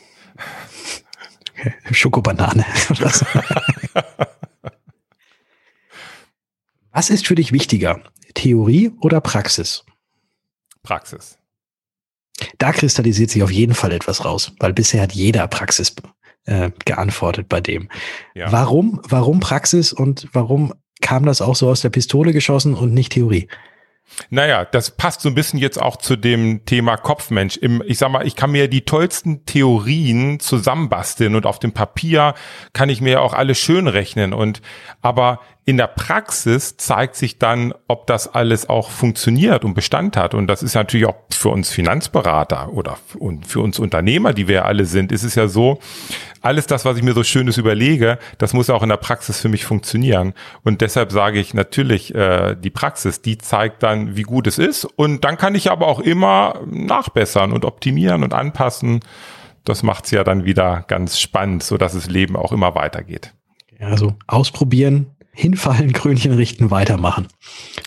Schokobanane. 1.92 2.66
Was 6.92 7.12
ist 7.12 7.28
für 7.28 7.36
dich 7.36 7.52
wichtiger? 7.52 8.02
Theorie 8.34 8.92
oder 9.02 9.22
Praxis? 9.22 9.86
Praxis. 10.82 11.38
Da 12.58 12.72
kristallisiert 12.72 13.30
sich 13.30 13.44
auf 13.44 13.52
jeden 13.52 13.76
Fall 13.76 13.92
etwas 13.92 14.26
raus, 14.26 14.54
weil 14.60 14.74
bisher 14.74 15.04
hat 15.04 15.14
jeder 15.14 15.48
Praxis 15.48 15.94
äh, 16.50 16.72
geantwortet 16.86 17.48
bei 17.48 17.62
dem. 17.62 17.90
Ja. 18.34 18.52
Warum, 18.52 19.00
warum 19.08 19.40
Praxis 19.40 19.94
und 19.94 20.28
warum 20.34 20.74
kam 21.02 21.26
das 21.26 21.42
auch 21.42 21.56
so 21.56 21.70
aus 21.70 21.82
der 21.82 21.90
Pistole 21.90 22.34
geschossen 22.34 22.74
und 22.74 22.94
nicht 22.94 23.14
Theorie? 23.14 23.48
Naja, 24.32 24.66
das 24.66 24.92
passt 24.92 25.22
so 25.22 25.30
ein 25.30 25.36
bisschen 25.36 25.60
jetzt 25.60 25.80
auch 25.80 25.96
zu 25.96 26.16
dem 26.16 26.66
Thema 26.66 26.98
Kopfmensch. 26.98 27.58
Im, 27.58 27.84
ich 27.86 28.00
sag 28.00 28.10
mal, 28.10 28.26
ich 28.26 28.36
kann 28.36 28.52
mir 28.52 28.68
die 28.68 28.82
tollsten 28.82 29.46
Theorien 29.46 30.40
zusammenbasteln 30.40 31.36
und 31.36 31.46
auf 31.46 31.60
dem 31.60 31.74
Papier 31.74 32.34
kann 32.74 32.90
ich 32.90 33.02
mir 33.02 33.22
auch 33.22 33.34
alles 33.34 33.60
schön 33.60 33.88
rechnen 33.88 34.34
und, 34.34 34.62
aber 35.02 35.42
in 35.70 35.78
der 35.78 35.86
Praxis 35.86 36.78
zeigt 36.78 37.16
sich 37.16 37.38
dann, 37.38 37.76
ob 37.88 38.08
das 38.08 38.34
alles 38.34 38.68
auch 38.70 38.90
funktioniert 38.90 39.64
und 39.64 39.76
Bestand 39.76 40.18
hat. 40.18 40.34
Und 40.34 40.48
das 40.48 40.64
ist 40.64 40.74
natürlich 40.74 41.06
auch 41.06 41.18
für 41.30 41.50
uns 41.50 41.70
Finanzberater 41.70 42.74
oder 42.74 42.98
für 43.46 43.60
uns 43.60 43.78
Unternehmer, 43.78 44.34
die 44.34 44.48
wir 44.48 44.66
alle 44.66 44.86
sind, 44.86 45.12
ist 45.12 45.22
es 45.22 45.36
ja 45.36 45.48
so, 45.48 45.78
alles 46.42 46.66
das, 46.66 46.86
was 46.86 46.98
ich 46.98 47.04
mir 47.04 47.14
so 47.14 47.24
Schönes 47.24 47.60
überlege, 47.60 48.18
das 48.40 48.54
muss 48.54 48.72
auch 48.72 48.82
in 48.82 48.90
der 48.90 48.98
Praxis 48.98 49.42
für 49.42 49.48
mich 49.48 49.64
funktionieren. 49.64 50.34
Und 50.64 50.82
deshalb 50.82 51.12
sage 51.12 51.40
ich 51.40 51.54
natürlich, 51.54 52.16
äh, 52.16 52.56
die 52.56 52.72
Praxis, 52.72 53.22
die 53.22 53.38
zeigt 53.38 53.84
dann, 53.84 54.16
wie 54.16 54.24
gut 54.24 54.48
es 54.48 54.58
ist. 54.58 54.86
Und 54.86 55.24
dann 55.24 55.38
kann 55.38 55.54
ich 55.54 55.70
aber 55.70 55.86
auch 55.86 56.00
immer 56.00 56.62
nachbessern 56.66 57.54
und 57.54 57.64
optimieren 57.64 58.24
und 58.24 58.34
anpassen. 58.34 59.02
Das 59.66 59.84
macht 59.84 60.06
es 60.06 60.12
ja 60.12 60.24
dann 60.24 60.46
wieder 60.46 60.84
ganz 60.88 61.20
spannend, 61.20 61.62
so 61.62 61.78
dass 61.78 61.94
das 61.94 62.10
Leben 62.10 62.36
auch 62.36 62.54
immer 62.54 62.74
weitergeht. 62.74 63.36
Also 63.80 64.16
ausprobieren, 64.26 65.12
hinfallen, 65.40 65.94
Krönchen 65.94 66.34
richten, 66.34 66.72
weitermachen. 66.72 67.28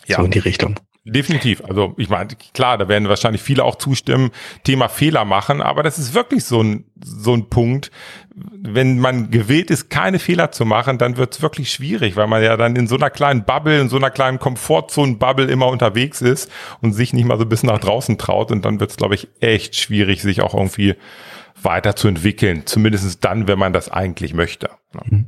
Ja. 0.07 0.17
So 0.17 0.25
in 0.25 0.31
die 0.31 0.39
Richtung. 0.39 0.79
Definitiv. 1.05 1.61
Also 1.65 1.93
ich 1.97 2.07
meine, 2.07 2.29
klar, 2.53 2.77
da 2.77 2.87
werden 2.87 3.09
wahrscheinlich 3.09 3.41
viele 3.41 3.65
auch 3.65 3.75
zustimmen, 3.75 4.31
Thema 4.63 4.87
Fehler 4.87 5.25
machen, 5.25 5.61
aber 5.61 5.83
das 5.83 5.99
ist 5.99 6.13
wirklich 6.13 6.45
so 6.45 6.63
ein, 6.63 6.85
so 7.03 7.33
ein 7.33 7.49
Punkt. 7.49 7.91
Wenn 8.33 8.99
man 8.99 9.29
gewillt 9.29 9.69
ist, 9.69 9.89
keine 9.89 10.17
Fehler 10.17 10.51
zu 10.51 10.63
machen, 10.63 10.97
dann 10.97 11.17
wird 11.17 11.35
es 11.35 11.41
wirklich 11.41 11.71
schwierig, 11.71 12.15
weil 12.15 12.27
man 12.27 12.41
ja 12.41 12.55
dann 12.55 12.77
in 12.77 12.87
so 12.87 12.95
einer 12.95 13.09
kleinen 13.09 13.43
Bubble, 13.43 13.81
in 13.81 13.89
so 13.89 13.97
einer 13.97 14.11
kleinen 14.11 14.39
Komfortzone-Bubble 14.39 15.47
immer 15.47 15.67
unterwegs 15.67 16.21
ist 16.21 16.49
und 16.81 16.93
sich 16.93 17.11
nicht 17.11 17.25
mal 17.25 17.37
so 17.37 17.43
ein 17.43 17.49
bisschen 17.49 17.67
nach 17.67 17.79
draußen 17.79 18.17
traut. 18.17 18.49
Und 18.51 18.63
dann 18.63 18.79
wird 18.79 18.91
es, 18.91 18.97
glaube 18.97 19.15
ich, 19.15 19.27
echt 19.41 19.75
schwierig, 19.75 20.21
sich 20.21 20.41
auch 20.41 20.53
irgendwie 20.53 20.95
weiterzuentwickeln. 21.61 22.65
Zumindest 22.65 23.23
dann, 23.25 23.49
wenn 23.49 23.59
man 23.59 23.73
das 23.73 23.89
eigentlich 23.89 24.33
möchte. 24.33 24.69
Mhm. 25.03 25.27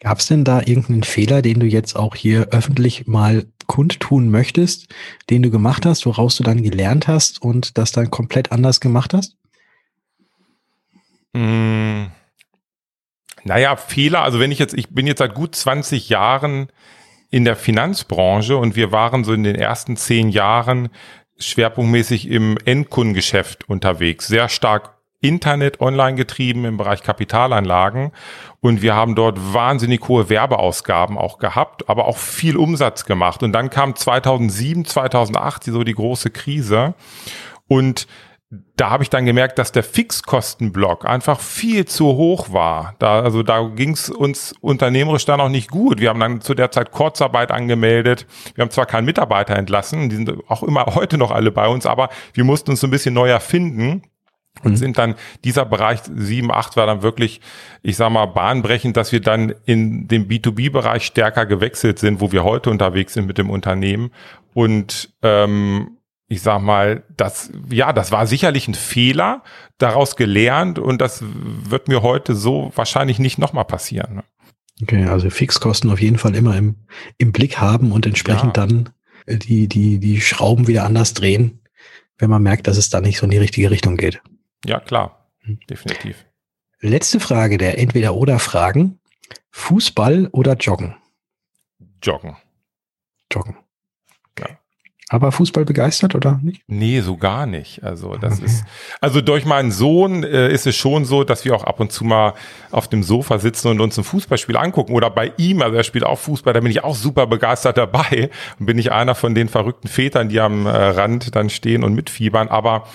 Gab 0.00 0.18
es 0.18 0.26
denn 0.26 0.44
da 0.44 0.60
irgendeinen 0.60 1.02
Fehler, 1.02 1.40
den 1.40 1.60
du 1.60 1.66
jetzt 1.66 1.96
auch 1.96 2.14
hier 2.14 2.48
öffentlich 2.50 3.06
mal 3.06 3.46
kundtun 3.66 4.30
möchtest, 4.30 4.92
den 5.30 5.42
du 5.42 5.50
gemacht 5.50 5.86
hast, 5.86 6.04
woraus 6.04 6.36
du 6.36 6.42
dann 6.42 6.62
gelernt 6.62 7.08
hast 7.08 7.40
und 7.40 7.78
das 7.78 7.92
dann 7.92 8.10
komplett 8.10 8.52
anders 8.52 8.80
gemacht 8.80 9.14
hast? 9.14 9.36
Mm, 11.32 12.06
naja, 13.44 13.76
Fehler, 13.76 14.22
also 14.22 14.40
wenn 14.40 14.52
ich 14.52 14.58
jetzt, 14.58 14.74
ich 14.74 14.90
bin 14.90 15.06
jetzt 15.06 15.18
seit 15.18 15.34
gut 15.34 15.54
20 15.54 16.08
Jahren 16.08 16.68
in 17.30 17.44
der 17.44 17.56
Finanzbranche 17.56 18.56
und 18.56 18.76
wir 18.76 18.92
waren 18.92 19.24
so 19.24 19.32
in 19.32 19.42
den 19.42 19.56
ersten 19.56 19.96
zehn 19.96 20.28
Jahren 20.28 20.88
schwerpunktmäßig 21.38 22.28
im 22.28 22.56
Endkundengeschäft 22.64 23.68
unterwegs, 23.68 24.28
sehr 24.28 24.48
stark 24.48 24.93
Internet 25.24 25.80
online 25.80 26.16
getrieben 26.16 26.64
im 26.64 26.76
Bereich 26.76 27.02
Kapitalanlagen 27.02 28.12
und 28.60 28.82
wir 28.82 28.94
haben 28.94 29.14
dort 29.14 29.54
wahnsinnig 29.54 30.06
hohe 30.06 30.28
Werbeausgaben 30.28 31.16
auch 31.16 31.38
gehabt, 31.38 31.88
aber 31.88 32.04
auch 32.06 32.18
viel 32.18 32.56
Umsatz 32.56 33.06
gemacht 33.06 33.42
und 33.42 33.52
dann 33.52 33.70
kam 33.70 33.96
2007, 33.96 34.84
2008 34.84 35.64
so 35.64 35.82
die 35.82 35.94
große 35.94 36.30
Krise 36.30 36.94
und 37.66 38.06
da 38.76 38.90
habe 38.90 39.02
ich 39.02 39.10
dann 39.10 39.24
gemerkt, 39.24 39.58
dass 39.58 39.72
der 39.72 39.82
Fixkostenblock 39.82 41.06
einfach 41.06 41.40
viel 41.40 41.86
zu 41.86 42.06
hoch 42.06 42.52
war. 42.52 42.94
Da, 42.98 43.20
also 43.20 43.42
da 43.42 43.68
ging 43.74 43.90
es 43.90 44.10
uns 44.10 44.54
unternehmerisch 44.60 45.24
dann 45.24 45.40
auch 45.40 45.48
nicht 45.48 45.70
gut. 45.70 46.00
Wir 46.00 46.10
haben 46.10 46.20
dann 46.20 46.40
zu 46.40 46.54
der 46.54 46.70
Zeit 46.70 46.92
Kurzarbeit 46.92 47.50
angemeldet. 47.50 48.26
Wir 48.54 48.62
haben 48.62 48.70
zwar 48.70 48.86
keinen 48.86 49.06
Mitarbeiter 49.06 49.56
entlassen, 49.56 50.08
die 50.08 50.16
sind 50.16 50.32
auch 50.48 50.62
immer 50.62 50.86
heute 50.94 51.18
noch 51.18 51.30
alle 51.30 51.50
bei 51.50 51.66
uns, 51.66 51.86
aber 51.86 52.10
wir 52.32 52.44
mussten 52.44 52.70
uns 52.70 52.80
so 52.80 52.86
ein 52.86 52.90
bisschen 52.90 53.14
neu 53.14 53.28
erfinden 53.28 54.02
und 54.62 54.72
mhm. 54.72 54.76
sind 54.76 54.98
dann 54.98 55.14
dieser 55.44 55.64
Bereich 55.64 56.00
7, 56.04 56.50
8 56.50 56.76
war 56.76 56.86
dann 56.86 57.02
wirklich, 57.02 57.40
ich 57.82 57.96
sag 57.96 58.10
mal, 58.10 58.26
bahnbrechend, 58.26 58.96
dass 58.96 59.12
wir 59.12 59.20
dann 59.20 59.54
in 59.66 60.08
den 60.08 60.28
B2B-Bereich 60.28 61.04
stärker 61.04 61.46
gewechselt 61.46 61.98
sind, 61.98 62.20
wo 62.20 62.32
wir 62.32 62.44
heute 62.44 62.70
unterwegs 62.70 63.14
sind 63.14 63.26
mit 63.26 63.38
dem 63.38 63.50
Unternehmen. 63.50 64.10
Und 64.54 65.12
ähm, 65.22 65.98
ich 66.28 66.40
sag 66.40 66.62
mal, 66.62 67.02
das, 67.16 67.50
ja, 67.70 67.92
das 67.92 68.10
war 68.10 68.26
sicherlich 68.26 68.68
ein 68.68 68.74
Fehler, 68.74 69.42
daraus 69.78 70.16
gelernt 70.16 70.78
und 70.78 71.00
das 71.00 71.22
wird 71.22 71.88
mir 71.88 72.02
heute 72.02 72.34
so 72.34 72.72
wahrscheinlich 72.74 73.18
nicht 73.18 73.38
nochmal 73.38 73.64
passieren. 73.64 74.16
Ne? 74.16 74.24
Okay, 74.82 75.04
also 75.04 75.30
Fixkosten 75.30 75.90
auf 75.90 76.00
jeden 76.00 76.18
Fall 76.18 76.34
immer 76.34 76.56
im, 76.56 76.76
im 77.18 77.32
Blick 77.32 77.58
haben 77.58 77.92
und 77.92 78.06
entsprechend 78.06 78.56
ja. 78.56 78.66
dann 78.66 78.90
äh, 79.26 79.36
die, 79.36 79.68
die, 79.68 79.98
die 79.98 80.20
Schrauben 80.20 80.66
wieder 80.66 80.84
anders 80.84 81.14
drehen, 81.14 81.60
wenn 82.18 82.30
man 82.30 82.42
merkt, 82.42 82.66
dass 82.66 82.78
es 82.78 82.90
da 82.90 83.00
nicht 83.00 83.18
so 83.18 83.24
in 83.24 83.30
die 83.30 83.38
richtige 83.38 83.70
Richtung 83.70 83.96
geht. 83.96 84.22
Ja, 84.64 84.80
klar, 84.80 85.28
definitiv. 85.68 86.26
Letzte 86.80 87.20
Frage 87.20 87.58
der 87.58 87.78
Entweder-Oder-Fragen. 87.78 89.00
Fußball 89.50 90.28
oder 90.32 90.54
Joggen? 90.56 90.96
Joggen. 92.02 92.36
Joggen. 93.32 93.56
Aber 95.10 95.32
Fußball 95.32 95.66
begeistert 95.66 96.14
oder 96.14 96.40
nicht? 96.42 96.62
Nee, 96.66 97.00
so 97.00 97.16
gar 97.18 97.44
nicht. 97.46 97.84
Also 97.84 98.16
das 98.16 98.38
okay. 98.38 98.46
ist, 98.46 98.64
also 99.00 99.20
durch 99.20 99.44
meinen 99.44 99.70
Sohn 99.70 100.24
äh, 100.24 100.50
ist 100.50 100.66
es 100.66 100.76
schon 100.76 101.04
so, 101.04 101.24
dass 101.24 101.44
wir 101.44 101.54
auch 101.54 101.64
ab 101.64 101.78
und 101.78 101.92
zu 101.92 102.04
mal 102.04 102.32
auf 102.70 102.88
dem 102.88 103.02
Sofa 103.02 103.38
sitzen 103.38 103.68
und 103.68 103.80
uns 103.80 103.98
ein 103.98 104.04
Fußballspiel 104.04 104.56
angucken. 104.56 104.94
Oder 104.94 105.10
bei 105.10 105.32
ihm, 105.36 105.60
also 105.60 105.76
er 105.76 105.84
spielt 105.84 106.04
auch 106.04 106.18
Fußball, 106.18 106.54
da 106.54 106.60
bin 106.60 106.70
ich 106.70 106.82
auch 106.82 106.96
super 106.96 107.26
begeistert 107.26 107.76
dabei. 107.76 108.30
Und 108.58 108.66
bin 108.66 108.78
ich 108.78 108.92
einer 108.92 109.14
von 109.14 109.34
den 109.34 109.48
verrückten 109.48 109.88
Vätern, 109.88 110.30
die 110.30 110.40
am 110.40 110.64
äh, 110.66 110.70
Rand 110.70 111.36
dann 111.36 111.50
stehen 111.50 111.84
und 111.84 111.94
mitfiebern. 111.94 112.48
Aber 112.48 112.88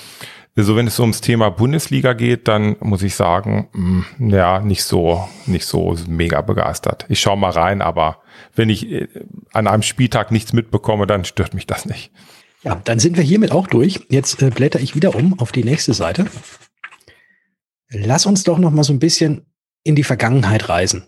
so 0.56 0.76
wenn 0.76 0.88
es 0.88 0.96
so 0.96 1.04
ums 1.04 1.22
Thema 1.22 1.50
Bundesliga 1.50 2.14
geht, 2.14 2.48
dann 2.48 2.76
muss 2.80 3.02
ich 3.04 3.16
sagen, 3.16 3.70
mh, 3.74 4.06
hm, 4.18 4.30
ja, 4.30 4.60
nicht 4.60 4.84
so, 4.84 5.28
nicht 5.46 5.66
so 5.66 5.96
mega 6.08 6.42
begeistert. 6.42 7.06
Ich 7.10 7.20
schaue 7.20 7.38
mal 7.38 7.52
rein, 7.52 7.82
aber 7.82 8.22
wenn 8.56 8.70
ich 8.70 8.90
äh, 8.92 9.08
an 9.54 9.68
einem 9.68 9.84
Spieltag 9.84 10.32
nichts 10.32 10.54
mitbekomme, 10.54 11.08
dann 11.08 11.26
stört 11.26 11.54
mich 11.54 11.68
das 11.68 11.86
nicht. 11.86 12.12
Ja, 12.64 12.82
dann 12.84 13.00
sind 13.00 13.16
wir 13.16 13.24
hiermit 13.24 13.52
auch 13.52 13.68
durch. 13.68 14.02
Jetzt 14.10 14.42
äh, 14.42 14.50
blätter 14.50 14.80
ich 14.80 14.96
wieder 14.96 15.16
um 15.16 15.40
auf 15.40 15.52
die 15.52 15.64
nächste 15.64 15.94
Seite. 15.94 16.26
Lass 17.90 18.26
uns 18.26 18.44
doch 18.44 18.60
noch 18.60 18.72
mal 18.72 18.84
so 18.84 18.94
ein 18.94 19.00
bisschen 19.00 19.46
in 19.84 19.96
die 19.96 20.04
Vergangenheit 20.04 20.68
reisen. 20.68 21.06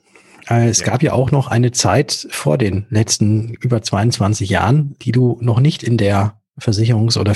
Äh, 0.49 0.69
es 0.69 0.79
ja. 0.79 0.85
gab 0.87 1.03
ja 1.03 1.13
auch 1.13 1.31
noch 1.31 1.47
eine 1.47 1.71
Zeit 1.71 2.27
vor 2.31 2.57
den 2.57 2.85
letzten 2.89 3.53
über 3.55 3.81
22 3.81 4.49
Jahren, 4.49 4.95
die 5.01 5.11
du 5.11 5.37
noch 5.41 5.59
nicht 5.59 5.83
in 5.83 5.97
der 5.97 6.41
Versicherungs- 6.59 7.17
oder 7.17 7.35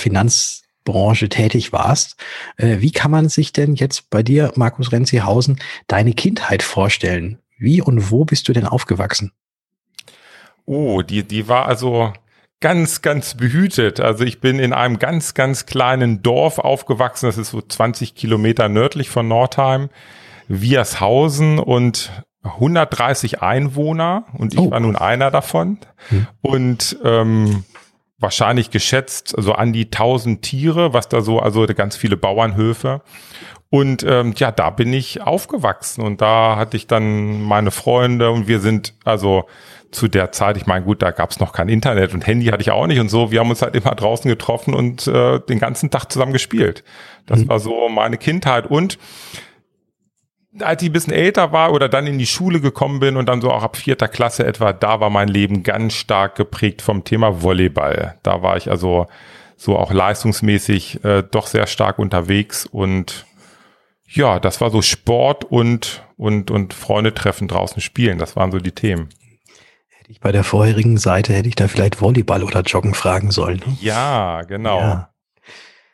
Finanzbranche 0.86 1.30
tätig 1.30 1.74
warst. 1.74 2.16
Äh, 2.58 2.78
wie 2.80 2.92
kann 2.92 3.12
man 3.12 3.30
sich 3.30 3.54
denn 3.54 3.76
jetzt 3.76 4.10
bei 4.10 4.24
dir, 4.24 4.52
Markus 4.56 4.92
Renzihausen, 4.92 5.60
deine 5.88 6.14
Kindheit 6.14 6.64
vorstellen? 6.64 7.40
Wie 7.58 7.82
und 7.82 8.12
wo 8.12 8.26
bist 8.26 8.48
du 8.48 8.54
denn 8.54 8.66
aufgewachsen? 8.66 9.32
Oh, 10.66 11.02
die, 11.02 11.24
die 11.24 11.48
war 11.48 11.68
also 11.68 12.14
ganz, 12.60 13.02
ganz 13.02 13.36
behütet. 13.36 14.00
Also 14.00 14.24
ich 14.24 14.42
bin 14.42 14.60
in 14.60 14.74
einem 14.74 15.00
ganz, 15.00 15.34
ganz 15.34 15.66
kleinen 15.66 16.22
Dorf 16.22 16.60
aufgewachsen. 16.60 17.28
Das 17.28 17.38
ist 17.38 17.52
so 17.52 17.62
20 17.62 18.16
Kilometer 18.16 18.70
nördlich 18.70 19.10
von 19.10 19.28
Nordheim. 19.28 19.90
Wiershausen 20.48 21.60
und 21.60 22.12
130 22.44 23.42
Einwohner 23.42 24.26
und 24.38 24.54
ich 24.54 24.60
oh. 24.60 24.70
war 24.70 24.80
nun 24.80 24.96
einer 24.96 25.32
davon. 25.32 25.80
Hm. 26.10 26.28
Und 26.42 26.98
ähm, 27.04 27.64
wahrscheinlich 28.18 28.72
geschätzt 28.72 29.30
so 29.30 29.38
also 29.38 29.54
an 29.54 29.74
die 29.74 29.86
1000 29.86 30.42
Tiere, 30.42 30.94
was 30.94 31.10
da 31.10 31.22
so, 31.22 31.40
also 31.40 31.66
ganz 31.66 31.96
viele 31.98 32.18
Bauernhöfe. 32.18 33.02
Und 33.70 34.04
ähm, 34.04 34.34
ja, 34.38 34.52
da 34.52 34.70
bin 34.70 34.94
ich 34.94 35.22
aufgewachsen 35.22 36.02
und 36.02 36.22
da 36.22 36.56
hatte 36.56 36.78
ich 36.78 36.88
dann 36.88 37.42
meine 37.42 37.72
Freunde 37.72 38.32
und 38.32 38.48
wir 38.48 38.60
sind 38.60 38.94
also 39.04 39.46
zu 39.92 40.08
der 40.08 40.32
Zeit, 40.32 40.58
ich 40.58 40.66
meine, 40.66 40.86
gut, 40.86 41.02
da 41.02 41.12
gab 41.12 41.32
es 41.32 41.40
noch 41.40 41.52
kein 41.52 41.70
Internet 41.70 42.14
und 42.14 42.26
Handy 42.26 42.48
hatte 42.48 42.62
ich 42.62 42.72
auch 42.72 42.86
nicht 42.88 43.00
und 43.00 43.10
so. 43.10 43.32
Wir 43.32 43.40
haben 43.40 43.50
uns 43.50 43.62
halt 43.62 43.76
immer 43.76 43.96
draußen 43.96 44.30
getroffen 44.30 44.74
und 44.74 45.08
äh, 45.08 45.40
den 45.40 45.60
ganzen 45.60 45.90
Tag 45.90 46.12
zusammen 46.12 46.34
gespielt. 46.34 46.84
Das 47.26 47.40
mhm. 47.40 47.50
war 47.50 47.60
so 47.60 47.90
meine 47.90 48.18
Kindheit. 48.18 48.68
Und 48.68 48.98
als 50.62 50.82
ich 50.82 50.90
ein 50.90 50.94
bisschen 50.94 51.14
älter 51.14 51.52
war 51.52 51.74
oder 51.74 51.90
dann 51.90 52.08
in 52.08 52.18
die 52.18 52.26
Schule 52.26 52.62
gekommen 52.62 53.00
bin 53.00 53.18
und 53.18 53.28
dann 53.28 53.42
so 53.42 53.52
auch 53.52 53.64
ab 53.64 53.78
vierter 53.78 54.08
Klasse 54.08 54.46
etwa, 54.46 54.74
da 54.74 55.00
war 55.00 55.10
mein 55.10 55.28
Leben 55.28 55.64
ganz 55.64 55.94
stark 55.94 56.36
geprägt 56.36 56.82
vom 56.82 57.04
Thema 57.04 57.42
Volleyball. 57.42 58.16
Da 58.24 58.42
war 58.42 58.58
ich 58.58 58.70
also 58.70 59.08
so 59.58 59.78
auch 59.78 59.92
leistungsmäßig 59.92 61.04
äh, 61.04 61.24
doch 61.24 61.48
sehr 61.48 61.68
stark 61.68 62.00
unterwegs 62.00 62.66
und 62.66 63.26
ja, 64.08 64.40
das 64.40 64.62
war 64.62 64.70
so 64.70 64.82
Sport 64.82 65.46
und 65.46 66.04
und 66.16 66.52
und 66.52 66.74
Freunde 66.74 67.14
treffen 67.14 67.48
draußen 67.48 67.82
spielen. 67.82 68.18
Das 68.18 68.36
waren 68.36 68.52
so 68.52 68.60
die 68.60 68.72
Themen. 68.72 69.10
Hätte 69.90 70.12
ich 70.12 70.20
bei 70.20 70.32
der 70.32 70.44
vorherigen 70.44 70.98
Seite, 70.98 71.34
hätte 71.34 71.50
ich 71.50 71.56
da 71.56 71.68
vielleicht 71.68 72.02
Volleyball 72.02 72.44
oder 72.44 72.62
Joggen 72.62 72.94
fragen 72.94 73.32
sollen. 73.32 73.62
Ne? 73.66 73.78
Ja, 73.82 74.44
genau. 74.44 74.80
Ja. 74.80 75.10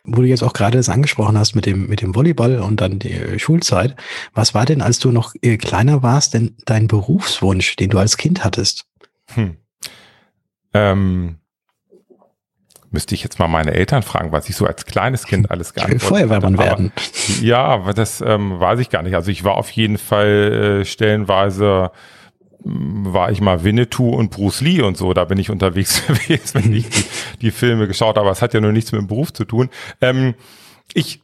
Wo 0.04 0.22
du 0.22 0.28
jetzt 0.28 0.44
auch 0.44 0.54
gerade 0.54 0.78
das 0.78 0.90
angesprochen 0.90 1.38
hast 1.38 1.54
mit 1.54 1.66
dem, 1.66 1.88
mit 1.88 2.02
dem 2.02 2.16
Volleyball 2.16 2.60
und 2.60 2.82
dann 2.82 3.00
die 3.00 3.40
Schulzeit. 3.40 3.96
Was 4.34 4.54
war 4.54 4.66
denn, 4.66 4.82
als 4.82 5.00
du 5.00 5.12
noch 5.12 5.36
äh, 5.42 5.58
kleiner 5.58 6.02
warst, 6.02 6.34
denn 6.34 6.56
dein 6.66 6.88
Berufswunsch, 6.88 7.76
den 7.76 7.92
du 7.92 8.00
als 8.00 8.18
Kind 8.18 8.44
hattest? 8.44 8.86
Hm. 9.34 9.58
Ähm, 10.74 11.38
müsste 12.92 13.16
ich 13.16 13.24
jetzt 13.24 13.40
mal 13.40 13.48
meine 13.48 13.74
Eltern 13.74 14.04
fragen, 14.04 14.32
was 14.32 14.50
ich 14.50 14.56
so 14.56 14.66
als 14.66 14.86
kleines 14.86 15.26
Kind 15.26 15.50
alles 15.50 15.74
geantwortet 15.74 16.04
habe. 16.04 16.16
Feuerwehrmann 16.16 16.58
werden. 16.58 16.92
Ja, 17.42 17.64
aber 17.64 17.94
das 17.94 18.22
ähm, 18.22 18.60
weiß 18.60 18.80
ich 18.80 18.90
gar 18.90 19.02
nicht. 19.04 19.16
Also 19.16 19.32
ich 19.32 19.44
war 19.44 19.56
auf 19.56 19.70
jeden 19.72 19.98
Fall 19.98 20.82
äh, 20.82 20.86
stellenweise 20.86 21.92
war 22.64 23.32
ich 23.32 23.42
mal 23.42 23.64
Winnetou 23.64 24.10
und 24.10 24.32
Bruce 24.32 24.62
Lee 24.62 24.82
und 24.82 24.98
so, 24.98 25.14
da 25.14 25.26
bin 25.26 25.38
ich 25.38 25.50
unterwegs 25.50 26.06
gewesen, 26.08 26.64
wenn 26.64 26.74
ich 26.74 26.90
die, 26.90 27.04
die 27.42 27.52
Filme 27.52 27.88
geschaut 27.88 28.16
habe. 28.16 28.22
Aber 28.22 28.32
es 28.32 28.42
hat 28.42 28.54
ja 28.54 28.62
nur 28.62 28.72
nichts 28.72 28.92
mit 28.92 29.02
dem 29.02 29.08
Beruf 29.08 29.34
zu 29.34 29.46
tun. 29.46 29.70
Ähm, 30.00 30.36
ich 30.94 31.22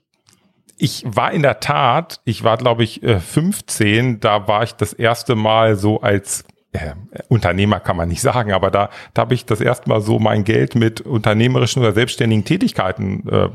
ich 0.80 1.04
war 1.08 1.32
in 1.32 1.42
der 1.42 1.60
Tat, 1.60 2.22
ich 2.24 2.44
war 2.44 2.58
glaube 2.58 2.84
ich 2.84 3.02
15, 3.02 4.16
äh, 4.16 4.18
da 4.20 4.48
war 4.48 4.64
ich 4.64 4.74
das 4.74 4.94
erste 4.94 5.36
Mal 5.36 5.76
so 5.76 6.02
als 6.02 6.46
äh, 6.72 6.94
Unternehmer 7.30 7.80
kann 7.80 7.98
man 7.98 8.10
nicht 8.10 8.22
sagen, 8.22 8.52
aber 8.52 8.70
da, 8.70 8.90
da 9.14 9.22
habe 9.22 9.34
ich 9.34 9.46
das 9.46 9.62
erste 9.62 9.90
Mal 9.90 10.02
so 10.02 10.20
mein 10.20 10.44
Geld 10.44 10.76
mit 10.76 11.02
unternehmerischen 11.02 11.82
oder 11.82 11.94
selbstständigen 11.94 12.46
Tätigkeiten 12.46 13.28
äh, 13.28 13.50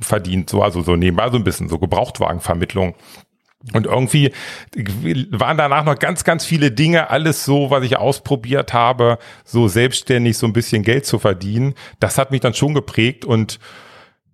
verdient, 0.00 0.50
so 0.50 0.62
also 0.62 0.82
so 0.82 0.96
nebenbei 0.96 1.30
so 1.30 1.36
ein 1.36 1.44
bisschen 1.44 1.68
so 1.68 1.78
Gebrauchtwagenvermittlung 1.78 2.94
und 3.72 3.86
irgendwie 3.86 4.32
waren 5.30 5.56
danach 5.56 5.84
noch 5.84 5.98
ganz, 5.98 6.24
ganz 6.24 6.44
viele 6.44 6.70
Dinge, 6.70 7.10
alles 7.10 7.44
so, 7.44 7.70
was 7.70 7.84
ich 7.84 7.96
ausprobiert 7.96 8.72
habe, 8.72 9.18
so 9.44 9.68
selbstständig 9.68 10.38
so 10.38 10.46
ein 10.46 10.52
bisschen 10.52 10.82
Geld 10.82 11.06
zu 11.06 11.18
verdienen. 11.18 11.74
Das 12.00 12.18
hat 12.18 12.30
mich 12.30 12.40
dann 12.40 12.54
schon 12.54 12.74
geprägt 12.74 13.24
und 13.24 13.58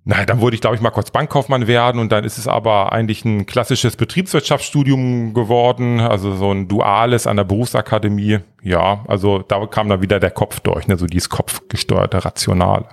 Nein, 0.07 0.27
dann 0.27 0.43
wollte 0.43 0.55
ich, 0.55 0.61
glaube 0.61 0.77
ich, 0.77 0.83
mal 0.83 0.91
kurz 0.91 1.11
Bankkaufmann 1.11 1.67
werden 1.67 1.99
und 1.99 2.13
dann 2.13 2.25
ist 2.25 2.37
es 2.37 2.47
aber 2.47 2.93
eigentlich 2.93 3.25
ein 3.25 3.47
klassisches 3.47 3.97
Betriebswirtschaftsstudium 3.97 5.33
geworden, 5.33 5.99
also 6.01 6.37
so 6.37 6.53
ein 6.53 6.69
duales 6.69 7.27
an 7.27 7.39
der 7.39 7.45
Berufsakademie. 7.45 8.41
Ja, 8.63 9.03
also 9.09 9.39
da 9.39 9.65
kam 9.67 9.89
dann 9.89 10.03
wieder 10.03 10.21
der 10.21 10.31
Kopf 10.31 10.61
durch, 10.61 10.89
ne, 10.89 10.99
so 10.99 11.07
dieses 11.07 11.31
kopfgesteuerte 11.31 12.23
Rationale. 12.23 12.87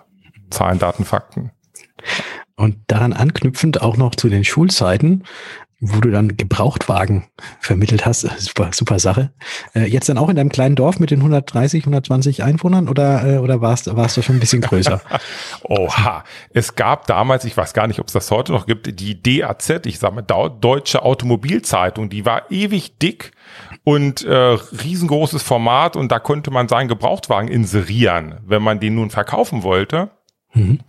Zahlen, 0.51 0.79
Daten, 0.79 1.03
Fakten. 1.03 1.51
Und 2.55 2.77
daran 2.87 3.11
anknüpfend 3.11 3.81
auch 3.81 3.97
noch 3.97 4.15
zu 4.15 4.29
den 4.29 4.45
Schulzeiten 4.45 5.23
wo 5.83 5.99
du 5.99 6.11
dann 6.11 6.37
Gebrauchtwagen 6.37 7.25
vermittelt 7.59 8.05
hast. 8.05 8.21
Super, 8.37 8.69
super 8.71 8.99
Sache. 8.99 9.31
Äh, 9.73 9.85
jetzt 9.85 10.07
dann 10.09 10.17
auch 10.19 10.29
in 10.29 10.35
deinem 10.35 10.49
kleinen 10.49 10.75
Dorf 10.75 10.99
mit 10.99 11.09
den 11.09 11.19
130, 11.19 11.81
120 11.83 12.43
Einwohnern 12.43 12.87
oder, 12.87 13.25
äh, 13.27 13.37
oder 13.39 13.61
warst, 13.61 13.93
warst 13.95 14.15
du 14.15 14.21
schon 14.21 14.37
ein 14.37 14.39
bisschen 14.39 14.61
größer? 14.61 15.01
Oha. 15.63 16.23
Es 16.53 16.75
gab 16.75 17.07
damals, 17.07 17.45
ich 17.45 17.57
weiß 17.57 17.73
gar 17.73 17.87
nicht, 17.87 17.99
ob 17.99 18.07
es 18.07 18.13
das 18.13 18.29
heute 18.29 18.51
noch 18.51 18.67
gibt, 18.67 18.99
die 18.99 19.21
DAZ, 19.21 19.85
ich 19.85 19.97
sage 19.97 20.15
mal 20.15 20.21
Deutsche 20.21 21.01
Automobilzeitung, 21.01 22.09
die 22.09 22.25
war 22.25 22.51
ewig 22.51 22.99
dick 22.99 23.31
und 23.83 24.23
äh, 24.23 24.33
riesengroßes 24.33 25.41
Format 25.41 25.95
und 25.95 26.11
da 26.11 26.19
konnte 26.19 26.51
man 26.51 26.67
seinen 26.67 26.89
Gebrauchtwagen 26.89 27.49
inserieren, 27.49 28.39
wenn 28.45 28.61
man 28.61 28.79
den 28.79 28.95
nun 28.95 29.09
verkaufen 29.09 29.63
wollte. 29.63 30.11
Mhm. 30.53 30.79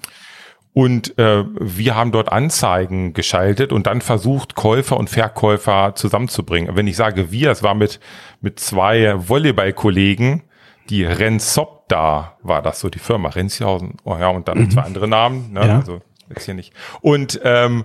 Und 0.75 1.19
äh, 1.19 1.45
wir 1.61 1.95
haben 1.97 2.13
dort 2.13 2.33
Anzeigen 2.33 3.13
geschaltet 3.13 3.73
und 3.73 3.87
dann 3.87 4.01
versucht, 4.01 4.55
Käufer 4.55 4.97
und 4.97 5.11
Verkäufer 5.11 5.95
zusammenzubringen. 5.95 6.75
Wenn 6.77 6.87
ich 6.87 6.97
sage 6.97 7.31
wir, 7.31 7.51
es 7.51 7.63
war 7.63 7.75
mit, 7.75 8.01
mit 8.41 8.59
zwei 8.59 9.15
Volleyball-Kollegen, 9.29 10.45
die 10.89 11.05
Rensop 11.05 11.83
da 11.89 12.39
war 12.43 12.63
das 12.63 12.81
so, 12.81 12.89
die 12.89 12.99
Firma 12.99 13.29
Renzhausen. 13.29 13.97
Oh 14.05 14.17
ja, 14.19 14.29
und 14.29 14.49
dann 14.49 14.59
mhm. 14.59 14.71
zwei 14.71 14.83
andere 14.83 15.07
Namen, 15.07 15.53
ne? 15.53 15.67
Ja. 15.67 15.77
also 15.77 16.01
jetzt 16.31 16.47
hier 16.47 16.55
nicht. 16.55 16.73
Und 17.03 17.39
ähm, 17.45 17.85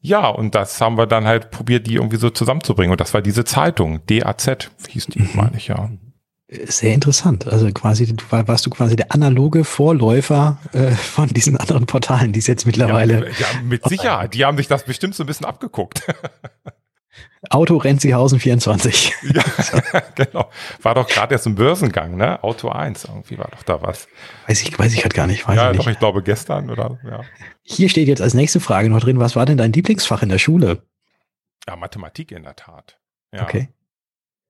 ja, 0.00 0.28
und 0.28 0.54
das 0.54 0.80
haben 0.80 0.96
wir 0.96 1.06
dann 1.06 1.26
halt 1.26 1.50
probiert, 1.50 1.86
die 1.88 1.94
irgendwie 1.94 2.16
so 2.16 2.30
zusammenzubringen. 2.30 2.92
Und 2.92 3.00
das 3.00 3.12
war 3.12 3.22
diese 3.22 3.44
Zeitung, 3.44 4.00
DAZ 4.06 4.70
hieß 4.88 5.06
die, 5.06 5.22
mhm. 5.22 5.30
meine 5.34 5.56
ich, 5.56 5.68
ja. 5.68 5.90
Sehr 6.52 6.94
interessant. 6.94 7.46
Also 7.46 7.70
quasi, 7.70 8.06
du 8.06 8.24
warst 8.28 8.66
du 8.66 8.70
quasi 8.70 8.96
der 8.96 9.12
analoge 9.12 9.62
Vorläufer 9.62 10.58
äh, 10.72 10.90
von 10.90 11.28
diesen 11.28 11.56
anderen 11.56 11.86
Portalen, 11.86 12.32
die 12.32 12.40
es 12.40 12.48
jetzt 12.48 12.66
mittlerweile. 12.66 13.30
Ja, 13.30 13.30
ja 13.38 13.62
mit 13.62 13.84
Sicherheit. 13.84 14.34
Die 14.34 14.44
haben 14.44 14.56
sich 14.56 14.66
das 14.66 14.84
bestimmt 14.84 15.14
so 15.14 15.22
ein 15.22 15.26
bisschen 15.26 15.46
abgeguckt. 15.46 16.02
Auto 17.50 17.76
Renzihausen 17.76 18.40
24. 18.40 19.14
Ja, 19.32 19.42
genau. 20.14 20.50
War 20.82 20.94
doch 20.94 21.06
gerade 21.06 21.34
erst 21.34 21.46
im 21.46 21.54
Börsengang, 21.54 22.16
ne? 22.16 22.42
Auto 22.42 22.68
1, 22.68 23.04
irgendwie 23.04 23.38
war 23.38 23.48
doch 23.50 23.62
da 23.62 23.80
was. 23.80 24.08
Weiß 24.46 24.62
ich, 24.62 24.76
weiß 24.78 24.92
ich 24.92 25.02
halt 25.04 25.14
gar 25.14 25.26
nicht. 25.26 25.46
Weiß 25.46 25.56
ja, 25.56 25.70
ich 25.70 25.76
doch, 25.76 25.86
nicht. 25.86 25.94
ich 25.94 25.98
glaube 26.00 26.22
gestern 26.22 26.70
oder, 26.70 26.98
ja. 27.08 27.20
Hier 27.62 27.88
steht 27.88 28.08
jetzt 28.08 28.20
als 28.20 28.34
nächste 28.34 28.60
Frage 28.60 28.90
noch 28.90 29.00
drin, 29.00 29.20
was 29.20 29.36
war 29.36 29.46
denn 29.46 29.56
dein 29.56 29.72
Lieblingsfach 29.72 30.22
in 30.22 30.28
der 30.28 30.38
Schule? 30.38 30.82
Ja, 31.68 31.76
Mathematik 31.76 32.32
in 32.32 32.42
der 32.42 32.56
Tat. 32.56 32.98
Ja. 33.32 33.42
Okay. 33.42 33.68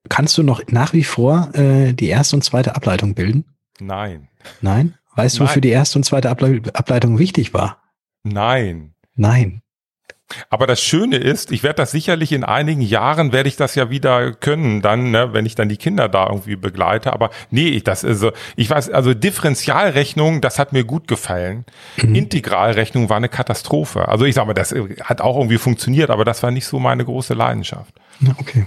Kannst 0.09 0.37
du 0.37 0.43
noch 0.43 0.61
nach 0.67 0.93
wie 0.93 1.03
vor 1.03 1.51
äh, 1.53 1.93
die 1.93 2.07
erste 2.07 2.35
und 2.35 2.43
zweite 2.43 2.75
Ableitung 2.75 3.13
bilden? 3.13 3.45
Nein. 3.79 4.27
Nein? 4.61 4.95
Weißt 5.15 5.35
Nein. 5.35 5.45
du, 5.45 5.49
wofür 5.49 5.61
die 5.61 5.69
erste 5.69 5.99
und 5.99 6.03
zweite 6.03 6.29
Able 6.29 6.61
Ableitung 6.73 7.19
wichtig 7.19 7.53
war? 7.53 7.81
Nein. 8.23 8.93
Nein. 9.15 9.61
Aber 10.49 10.67
das 10.67 10.81
Schöne 10.81 11.17
ist, 11.17 11.51
ich 11.51 11.63
werde 11.63 11.75
das 11.75 11.91
sicherlich 11.91 12.31
in 12.31 12.45
einigen 12.45 12.81
Jahren 12.81 13.33
werde 13.33 13.49
ich 13.49 13.57
das 13.57 13.75
ja 13.75 13.89
wieder 13.89 14.31
können, 14.31 14.81
dann, 14.81 15.11
ne, 15.11 15.33
wenn 15.33 15.45
ich 15.45 15.55
dann 15.55 15.67
die 15.67 15.77
Kinder 15.77 16.07
da 16.07 16.27
irgendwie 16.27 16.55
begleite. 16.55 17.11
Aber 17.11 17.31
nee, 17.49 17.81
das 17.81 18.03
ist 18.03 18.19
so, 18.19 18.31
ich 18.55 18.69
weiß, 18.69 18.89
also 18.91 19.13
Differentialrechnung, 19.13 20.39
das 20.39 20.59
hat 20.59 20.71
mir 20.71 20.85
gut 20.85 21.07
gefallen. 21.07 21.65
Mhm. 21.97 22.15
Integralrechnung 22.15 23.09
war 23.09 23.17
eine 23.17 23.29
Katastrophe. 23.29 24.07
Also 24.07 24.25
ich 24.25 24.35
sage 24.35 24.47
mal, 24.47 24.53
das 24.53 24.73
hat 25.03 25.21
auch 25.21 25.37
irgendwie 25.37 25.57
funktioniert, 25.57 26.09
aber 26.09 26.25
das 26.25 26.41
war 26.43 26.51
nicht 26.51 26.65
so 26.65 26.79
meine 26.79 27.03
große 27.03 27.33
Leidenschaft. 27.33 27.93
Okay. 28.39 28.65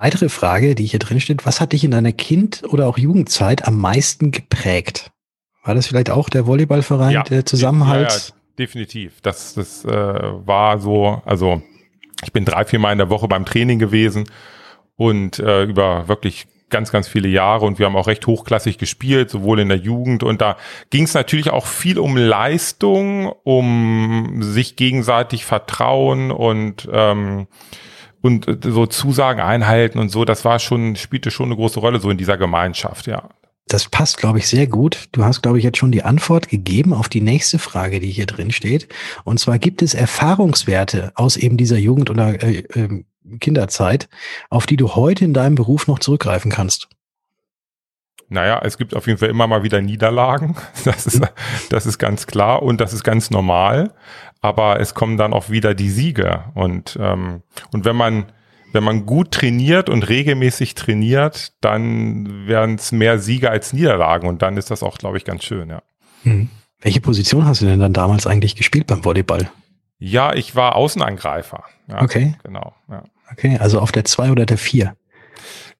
Weitere 0.00 0.28
Frage, 0.28 0.76
die 0.76 0.86
hier 0.86 1.00
drin 1.00 1.20
steht, 1.20 1.44
was 1.44 1.60
hat 1.60 1.72
dich 1.72 1.82
in 1.82 1.90
deiner 1.90 2.12
Kind- 2.12 2.62
oder 2.68 2.86
auch 2.86 2.98
Jugendzeit 2.98 3.66
am 3.66 3.78
meisten 3.78 4.30
geprägt? 4.30 5.10
War 5.64 5.74
das 5.74 5.88
vielleicht 5.88 6.10
auch 6.10 6.28
der 6.28 6.46
Volleyballverein, 6.46 7.10
ja, 7.10 7.22
der 7.24 7.44
Zusammenhalt? 7.44 8.10
Ja, 8.12 8.16
ja, 8.16 8.34
definitiv. 8.60 9.20
Das, 9.22 9.54
das 9.54 9.84
äh, 9.84 9.90
war 9.90 10.78
so, 10.78 11.20
also 11.24 11.62
ich 12.22 12.32
bin 12.32 12.44
drei, 12.44 12.64
vier 12.64 12.78
Mal 12.78 12.92
in 12.92 12.98
der 12.98 13.10
Woche 13.10 13.26
beim 13.26 13.44
Training 13.44 13.80
gewesen 13.80 14.30
und 14.94 15.40
äh, 15.40 15.64
über 15.64 16.06
wirklich 16.06 16.46
ganz, 16.70 16.92
ganz 16.92 17.08
viele 17.08 17.28
Jahre 17.28 17.66
und 17.66 17.80
wir 17.80 17.86
haben 17.86 17.96
auch 17.96 18.06
recht 18.06 18.24
hochklassig 18.24 18.78
gespielt, 18.78 19.30
sowohl 19.30 19.58
in 19.58 19.68
der 19.68 19.78
Jugend 19.78 20.22
und 20.22 20.40
da 20.40 20.58
ging 20.90 21.04
es 21.04 21.14
natürlich 21.14 21.50
auch 21.50 21.66
viel 21.66 21.98
um 21.98 22.16
Leistung, 22.16 23.32
um 23.42 24.42
sich 24.42 24.76
gegenseitig 24.76 25.44
Vertrauen 25.44 26.30
und 26.30 26.88
ähm, 26.92 27.48
und 28.20 28.48
äh, 28.48 28.70
so 28.70 28.86
Zusagen 28.86 29.40
einhalten 29.40 29.98
und 29.98 30.10
so, 30.10 30.24
das 30.24 30.44
war 30.44 30.58
schon, 30.58 30.96
spielte 30.96 31.30
schon 31.30 31.46
eine 31.46 31.56
große 31.56 31.80
Rolle 31.80 32.00
so 32.00 32.10
in 32.10 32.18
dieser 32.18 32.36
Gemeinschaft, 32.36 33.06
ja. 33.06 33.30
Das 33.68 33.86
passt, 33.86 34.16
glaube 34.16 34.38
ich, 34.38 34.48
sehr 34.48 34.66
gut. 34.66 35.08
Du 35.12 35.24
hast, 35.24 35.42
glaube 35.42 35.58
ich, 35.58 35.64
jetzt 35.64 35.76
schon 35.76 35.92
die 35.92 36.02
Antwort 36.02 36.48
gegeben 36.48 36.94
auf 36.94 37.10
die 37.10 37.20
nächste 37.20 37.58
Frage, 37.58 38.00
die 38.00 38.10
hier 38.10 38.24
drin 38.24 38.50
steht. 38.50 38.88
Und 39.24 39.38
zwar 39.38 39.58
gibt 39.58 39.82
es 39.82 39.92
Erfahrungswerte 39.92 41.12
aus 41.16 41.36
eben 41.36 41.58
dieser 41.58 41.76
Jugend- 41.76 42.08
oder 42.08 42.42
äh, 42.42 42.60
äh, 42.60 43.04
Kinderzeit, 43.40 44.08
auf 44.48 44.64
die 44.64 44.78
du 44.78 44.94
heute 44.94 45.26
in 45.26 45.34
deinem 45.34 45.54
Beruf 45.54 45.86
noch 45.86 45.98
zurückgreifen 45.98 46.50
kannst. 46.50 46.88
Naja, 48.28 48.60
es 48.62 48.76
gibt 48.76 48.94
auf 48.94 49.06
jeden 49.06 49.18
Fall 49.18 49.30
immer 49.30 49.46
mal 49.46 49.62
wieder 49.62 49.80
Niederlagen. 49.80 50.56
Das 50.84 51.06
ist, 51.06 51.20
das 51.70 51.86
ist 51.86 51.98
ganz 51.98 52.26
klar 52.26 52.62
und 52.62 52.80
das 52.80 52.92
ist 52.92 53.04
ganz 53.04 53.30
normal. 53.30 53.94
Aber 54.40 54.80
es 54.80 54.94
kommen 54.94 55.16
dann 55.16 55.32
auch 55.32 55.50
wieder 55.50 55.74
die 55.74 55.90
Siege. 55.90 56.44
Und, 56.54 56.98
ähm, 57.00 57.42
und 57.72 57.84
wenn 57.84 57.96
man, 57.96 58.26
wenn 58.72 58.84
man 58.84 59.06
gut 59.06 59.32
trainiert 59.32 59.88
und 59.88 60.08
regelmäßig 60.08 60.74
trainiert, 60.74 61.52
dann 61.60 62.46
werden 62.46 62.76
es 62.76 62.92
mehr 62.92 63.18
Siege 63.18 63.50
als 63.50 63.72
Niederlagen. 63.72 64.28
Und 64.28 64.42
dann 64.42 64.56
ist 64.56 64.70
das 64.70 64.82
auch, 64.82 64.98
glaube 64.98 65.16
ich, 65.16 65.24
ganz 65.24 65.44
schön, 65.44 65.68
ja. 65.70 65.82
Hm. 66.22 66.48
Welche 66.80 67.00
Position 67.00 67.44
hast 67.44 67.62
du 67.62 67.66
denn 67.66 67.80
dann 67.80 67.92
damals 67.92 68.26
eigentlich 68.26 68.54
gespielt 68.54 68.86
beim 68.86 69.04
Volleyball? 69.04 69.50
Ja, 69.98 70.32
ich 70.34 70.54
war 70.54 70.76
Außenangreifer. 70.76 71.64
Ja, 71.88 72.02
okay. 72.02 72.36
Genau. 72.44 72.74
Ja. 72.88 73.02
Okay, 73.32 73.58
also 73.58 73.80
auf 73.80 73.92
der 73.92 74.04
zwei 74.04 74.30
oder 74.30 74.46
der 74.46 74.58
vier? 74.58 74.96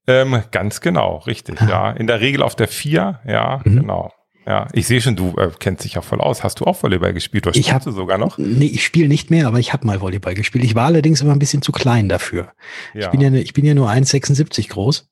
Ähm, 0.09 0.43
ganz 0.51 0.81
genau, 0.81 1.19
richtig, 1.19 1.61
ah. 1.61 1.69
ja. 1.69 1.91
In 1.93 2.07
der 2.07 2.21
Regel 2.21 2.43
auf 2.43 2.57
der 2.57 2.67
vier, 2.67 3.21
ja, 3.27 3.61
mhm. 3.65 3.81
genau. 3.81 4.13
Ja, 4.47 4.67
ich 4.73 4.87
sehe 4.87 5.03
schon, 5.03 5.15
du 5.15 5.35
äh, 5.37 5.51
kennst 5.59 5.85
dich 5.85 5.93
ja 5.93 6.01
voll 6.01 6.23
aus. 6.23 6.43
Hast 6.43 6.61
du 6.61 6.65
auch 6.65 6.83
Volleyball 6.83 7.13
gespielt? 7.13 7.47
Oder 7.47 7.55
ich 7.55 7.71
habe 7.71 7.93
sogar 7.93 8.17
noch? 8.17 8.39
Nee, 8.39 8.65
ich 8.65 8.83
spiele 8.83 9.07
nicht 9.07 9.31
mehr, 9.31 9.47
aber 9.47 9.59
ich 9.59 9.75
habe 9.75 9.87
mal 9.87 10.01
Volleyball 10.01 10.33
gespielt. 10.33 10.65
Ich 10.65 10.75
war 10.75 10.87
allerdings 10.87 11.21
immer 11.21 11.33
ein 11.33 11.39
bisschen 11.39 11.61
zu 11.61 11.71
klein 11.71 12.09
dafür. 12.09 12.53
Ja. 12.95 13.01
Ich 13.03 13.09
bin 13.09 13.21
ja, 13.21 13.31
ich 13.31 13.53
bin 13.53 13.67
ja 13.67 13.75
nur 13.75 13.91
1,76 13.91 14.71
groß. 14.71 15.11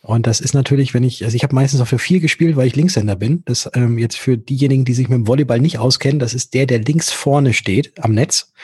Und 0.00 0.26
das 0.26 0.40
ist 0.40 0.54
natürlich, 0.54 0.94
wenn 0.94 1.04
ich, 1.04 1.22
also 1.22 1.36
ich 1.36 1.42
habe 1.42 1.54
meistens 1.54 1.82
auf 1.82 1.90
der 1.90 1.98
4 1.98 2.20
gespielt, 2.20 2.56
weil 2.56 2.66
ich 2.66 2.76
Linkshänder 2.76 3.16
bin. 3.16 3.42
Das 3.44 3.68
ähm, 3.74 3.98
jetzt 3.98 4.16
für 4.16 4.38
diejenigen, 4.38 4.86
die 4.86 4.94
sich 4.94 5.10
mit 5.10 5.18
dem 5.18 5.26
Volleyball 5.26 5.60
nicht 5.60 5.78
auskennen, 5.78 6.18
das 6.18 6.32
ist 6.32 6.54
der, 6.54 6.64
der 6.64 6.78
links 6.78 7.12
vorne 7.12 7.52
steht 7.52 7.92
am 8.02 8.12
Netz 8.12 8.54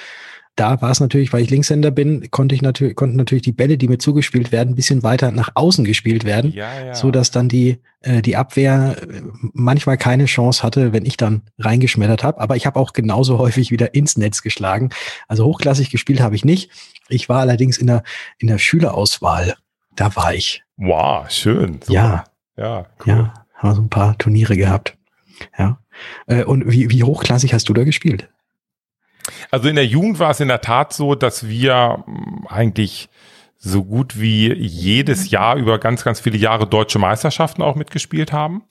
da 0.57 0.81
war 0.81 0.91
es 0.91 1.01
natürlich, 1.01 1.33
weil 1.33 1.43
ich 1.43 1.51
Linkshänder 1.51 1.91
bin, 1.91 2.31
konnte 2.31 2.55
ich 2.55 2.63
natürlich, 2.63 2.95
konnten 2.95 3.17
natürlich 3.17 3.43
die 3.43 3.53
Bälle, 3.53 3.77
die 3.77 3.89
mir 3.89 3.99
zugespielt 3.99 4.53
werden, 4.53 4.71
ein 4.71 4.77
bisschen 4.77 5.03
weiter 5.03 5.33
nach 5.33 5.51
außen 5.55 5.85
gespielt 5.85 6.25
werden, 6.25 6.53
ja, 6.53 6.87
ja. 6.87 6.95
so 6.95 7.11
dass 7.11 7.31
dann 7.31 7.49
die 7.49 7.81
äh, 8.01 8.23
die 8.23 8.37
Abwehr 8.37 8.97
äh, 9.03 9.23
manchmal 9.53 9.97
keine 9.97 10.27
Chance 10.27 10.63
hatte, 10.63 10.93
wenn 10.93 11.07
ich 11.07 11.17
dann 11.17 11.43
reingeschmettert 11.59 12.23
habe. 12.23 12.41
Aber 12.41 12.55
ich 12.57 12.67
habe 12.67 12.79
auch 12.79 12.93
genauso 12.93 13.39
häufig 13.39 13.71
wieder 13.71 13.95
ins 13.95 14.17
Netz 14.17 14.43
geschlagen. 14.43 14.91
Also 15.27 15.45
hochklassig 15.45 15.91
gespielt 15.91 16.21
habe 16.21 16.37
ich 16.37 16.45
nicht. 16.45 16.71
Ich 17.09 17.29
war 17.29 17.41
allerdings 17.41 17.79
in 17.79 17.89
der 17.89 18.03
in 18.39 18.49
der 18.49 18.59
Schülerauswahl. 18.59 19.55
Da 19.97 20.15
war 20.17 20.35
ich. 20.35 20.63
Wow, 20.77 21.29
schön. 21.31 21.81
Super. 21.83 21.93
Ja, 21.93 22.25
ja, 22.57 22.87
cool. 23.01 23.13
ja, 23.13 23.35
haben 23.55 23.75
so 23.75 23.83
ein 23.83 23.89
paar 23.89 24.19
Turniere 24.19 24.57
gehabt. 24.57 24.97
Ja. 25.59 25.79
Äh, 26.27 26.45
und 26.45 26.71
wie, 26.71 26.91
wie 26.91 27.03
hochklassig 27.03 27.55
hast 27.55 27.69
du 27.69 27.73
da 27.73 27.85
gespielt? 27.85 28.29
Also 29.51 29.69
in 29.69 29.77
der 29.77 29.87
Jugend 29.87 30.19
war 30.19 30.31
es 30.31 30.41
in 30.41 30.49
der 30.49 30.61
Tat 30.61 30.93
so, 30.93 31.15
dass 31.15 31.49
wir 31.49 32.05
hm, 32.07 32.47
eigentlich 32.49 33.09
so 33.59 33.83
gut 33.83 34.21
wie 34.21 34.53
jedes 34.53 35.31
Jahr 35.31 35.57
über 35.57 35.79
ganz, 35.79 36.05
ganz 36.05 36.21
viele 36.21 36.37
Jahre 36.37 36.67
deutsche 36.67 36.99
Meisterschaften 36.99 37.63
auch 37.63 37.77
mitgespielt 37.77 38.33
haben. 38.33 38.63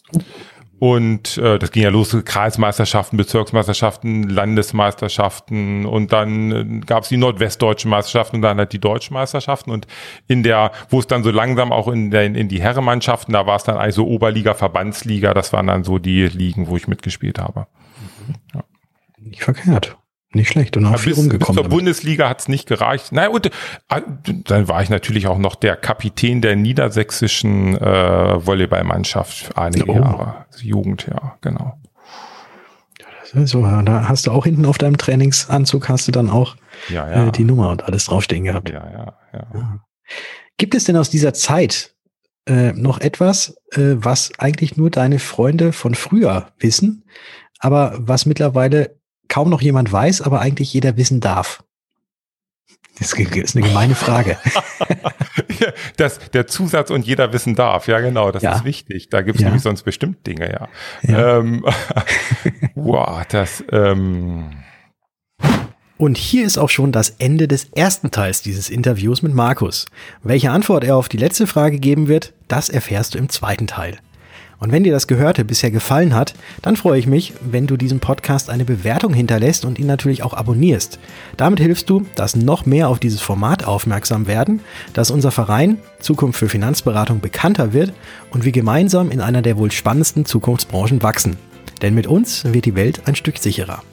Und 0.77 1.37
äh, 1.37 1.59
das 1.59 1.71
ging 1.71 1.83
ja 1.83 1.89
los, 1.89 2.15
Kreismeisterschaften, 2.25 3.15
Bezirksmeisterschaften, 3.15 4.23
Landesmeisterschaften 4.23 5.85
und 5.85 6.11
dann 6.11 6.51
äh, 6.51 6.79
gab 6.85 7.03
es 7.03 7.09
die 7.09 7.15
nordwestdeutschen 7.15 7.89
Meisterschaften 7.89 8.35
und 8.35 8.41
dann 8.41 8.57
halt 8.57 8.73
die 8.73 8.79
deutschen 8.79 9.13
Meisterschaften. 9.13 9.71
Und 9.71 9.87
in 10.27 10.43
der, 10.43 10.73
wo 10.89 10.99
es 10.99 11.07
dann 11.07 11.23
so 11.23 11.31
langsam 11.31 11.71
auch 11.71 11.87
in, 11.87 12.11
der, 12.11 12.25
in 12.25 12.49
die 12.49 12.61
Herrenmannschaften, 12.61 13.33
da 13.33 13.45
war 13.45 13.55
es 13.55 13.63
dann 13.63 13.77
eigentlich 13.77 13.95
so 13.95 14.05
Oberliga, 14.05 14.55
Verbandsliga, 14.55 15.33
das 15.33 15.53
waren 15.53 15.67
dann 15.67 15.85
so 15.85 15.99
die 15.99 16.27
Ligen, 16.27 16.67
wo 16.67 16.75
ich 16.75 16.89
mitgespielt 16.89 17.39
habe. 17.39 17.67
Ja. 18.53 18.65
Nicht 19.19 19.43
verkehrt. 19.43 19.95
Nicht 20.33 20.49
schlecht 20.49 20.77
und 20.77 20.85
auch 20.85 20.97
viel 20.97 21.11
bis, 21.11 21.19
rumgekommen. 21.19 21.39
Bis 21.39 21.47
zur 21.47 21.55
damit. 21.55 21.69
Bundesliga 21.69 22.29
hat's 22.29 22.47
nicht 22.47 22.67
gereicht. 22.67 23.11
Naja, 23.11 23.29
und 23.29 23.45
äh, 23.45 23.51
dann 24.45 24.67
war 24.67 24.81
ich 24.81 24.89
natürlich 24.89 25.27
auch 25.27 25.37
noch 25.37 25.55
der 25.55 25.75
Kapitän 25.75 26.41
der 26.41 26.55
niedersächsischen 26.55 27.77
äh, 27.77 28.45
Volleyballmannschaft 28.45 29.57
einige 29.57 29.89
oh. 29.89 29.95
Jahre. 29.95 30.45
Jugend, 30.59 31.07
ja, 31.07 31.37
genau. 31.41 31.79
So, 33.45 33.63
da 33.63 34.07
hast 34.07 34.27
du 34.27 34.31
auch 34.31 34.43
hinten 34.43 34.65
auf 34.65 34.77
deinem 34.77 34.97
Trainingsanzug 34.97 35.89
hast 35.89 36.07
du 36.07 36.11
dann 36.11 36.29
auch 36.29 36.55
ja, 36.89 37.09
ja. 37.09 37.27
Äh, 37.27 37.31
die 37.31 37.43
Nummer 37.43 37.69
und 37.69 37.83
alles 37.83 38.05
draufstehen 38.05 38.43
gehabt. 38.43 38.69
Ja, 38.69 38.91
ja, 38.91 39.13
ja. 39.33 39.79
Gibt 40.57 40.75
es 40.75 40.83
denn 40.83 40.97
aus 40.97 41.09
dieser 41.09 41.33
Zeit 41.33 41.95
äh, 42.47 42.73
noch 42.73 42.99
etwas, 42.99 43.55
äh, 43.71 43.95
was 43.95 44.31
eigentlich 44.37 44.77
nur 44.77 44.89
deine 44.89 45.19
Freunde 45.19 45.73
von 45.73 45.95
früher 45.95 46.51
wissen, 46.59 47.05
aber 47.59 47.95
was 47.97 48.25
mittlerweile 48.25 48.99
kaum 49.33 49.49
noch 49.49 49.63
jemand 49.63 49.91
weiß, 49.91 50.21
aber 50.21 50.41
eigentlich 50.41 50.71
jeder 50.75 50.95
wissen 50.95 51.19
darf. 51.19 51.63
Das 52.99 53.13
ist 53.13 53.55
eine 53.55 53.67
gemeine 53.67 53.95
Frage. 53.95 54.37
das, 55.97 56.19
der 56.33 56.45
Zusatz 56.45 56.91
und 56.91 57.07
jeder 57.07 57.33
wissen 57.33 57.55
darf, 57.55 57.87
ja 57.87 57.99
genau, 57.99 58.31
das 58.31 58.43
ja. 58.43 58.53
ist 58.53 58.63
wichtig. 58.63 59.09
Da 59.09 59.23
gibt 59.23 59.37
es 59.37 59.41
ja. 59.41 59.47
nämlich 59.47 59.63
sonst 59.63 59.81
bestimmt 59.81 60.27
Dinge, 60.27 60.51
ja. 60.51 60.67
ja. 61.01 61.39
Ähm, 61.39 61.65
wow, 62.75 63.23
das. 63.27 63.63
Ähm 63.71 64.51
und 65.97 66.19
hier 66.19 66.45
ist 66.45 66.59
auch 66.59 66.69
schon 66.69 66.91
das 66.91 67.09
Ende 67.17 67.47
des 67.47 67.69
ersten 67.73 68.11
Teils 68.11 68.43
dieses 68.43 68.69
Interviews 68.69 69.23
mit 69.23 69.33
Markus. 69.33 69.87
Welche 70.21 70.51
Antwort 70.51 70.83
er 70.83 70.95
auf 70.95 71.09
die 71.09 71.17
letzte 71.17 71.47
Frage 71.47 71.79
geben 71.79 72.07
wird, 72.07 72.33
das 72.47 72.69
erfährst 72.69 73.15
du 73.15 73.17
im 73.17 73.29
zweiten 73.29 73.65
Teil. 73.65 73.97
Und 74.63 74.71
wenn 74.71 74.85
dir 74.85 74.93
das 74.93 75.07
Gehörte 75.07 75.43
bisher 75.43 75.71
gefallen 75.71 76.15
hat, 76.15 76.35
dann 76.61 76.77
freue 76.77 76.97
ich 76.97 77.05
mich, 77.05 77.33
wenn 77.41 77.67
du 77.67 77.75
diesem 77.75 77.99
Podcast 77.99 78.49
eine 78.49 78.63
Bewertung 78.63 79.13
hinterlässt 79.13 79.65
und 79.65 79.77
ihn 79.77 79.87
natürlich 79.87 80.23
auch 80.23 80.33
abonnierst. 80.33 80.99
Damit 81.35 81.59
hilfst 81.59 81.89
du, 81.89 82.05
dass 82.15 82.37
noch 82.37 82.65
mehr 82.65 82.87
auf 82.87 82.97
dieses 82.97 83.19
Format 83.19 83.65
aufmerksam 83.65 84.25
werden, 84.25 84.61
dass 84.93 85.11
unser 85.11 85.31
Verein 85.31 85.79
Zukunft 85.99 86.39
für 86.39 86.47
Finanzberatung 86.47 87.19
bekannter 87.19 87.73
wird 87.73 87.91
und 88.31 88.45
wir 88.45 88.53
gemeinsam 88.53 89.11
in 89.11 89.19
einer 89.19 89.41
der 89.41 89.57
wohl 89.57 89.69
spannendsten 89.69 90.23
Zukunftsbranchen 90.23 91.03
wachsen. 91.03 91.35
Denn 91.81 91.93
mit 91.93 92.07
uns 92.07 92.45
wird 92.45 92.63
die 92.63 92.75
Welt 92.75 93.01
ein 93.03 93.15
Stück 93.15 93.39
sicherer. 93.39 93.83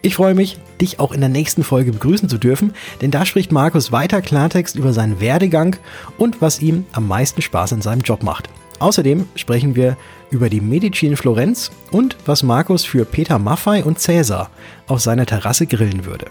Ich 0.00 0.14
freue 0.14 0.34
mich, 0.34 0.56
dich 0.80 0.98
auch 0.98 1.12
in 1.12 1.20
der 1.20 1.28
nächsten 1.28 1.62
Folge 1.62 1.92
begrüßen 1.92 2.30
zu 2.30 2.38
dürfen, 2.38 2.72
denn 3.02 3.10
da 3.10 3.26
spricht 3.26 3.52
Markus 3.52 3.92
weiter 3.92 4.22
Klartext 4.22 4.76
über 4.76 4.94
seinen 4.94 5.20
Werdegang 5.20 5.76
und 6.16 6.40
was 6.40 6.62
ihm 6.62 6.86
am 6.92 7.06
meisten 7.06 7.42
Spaß 7.42 7.72
in 7.72 7.82
seinem 7.82 8.00
Job 8.00 8.22
macht. 8.22 8.48
Außerdem 8.80 9.28
sprechen 9.36 9.76
wir 9.76 9.96
über 10.30 10.48
die 10.48 10.60
Medici 10.60 11.06
in 11.06 11.16
Florenz 11.16 11.70
und 11.92 12.16
was 12.26 12.42
Markus 12.42 12.84
für 12.84 13.04
Peter 13.04 13.38
Maffei 13.38 13.84
und 13.84 14.00
Cäsar 14.00 14.50
auf 14.88 15.00
seiner 15.00 15.26
Terrasse 15.26 15.66
grillen 15.66 16.06
würde. 16.06 16.26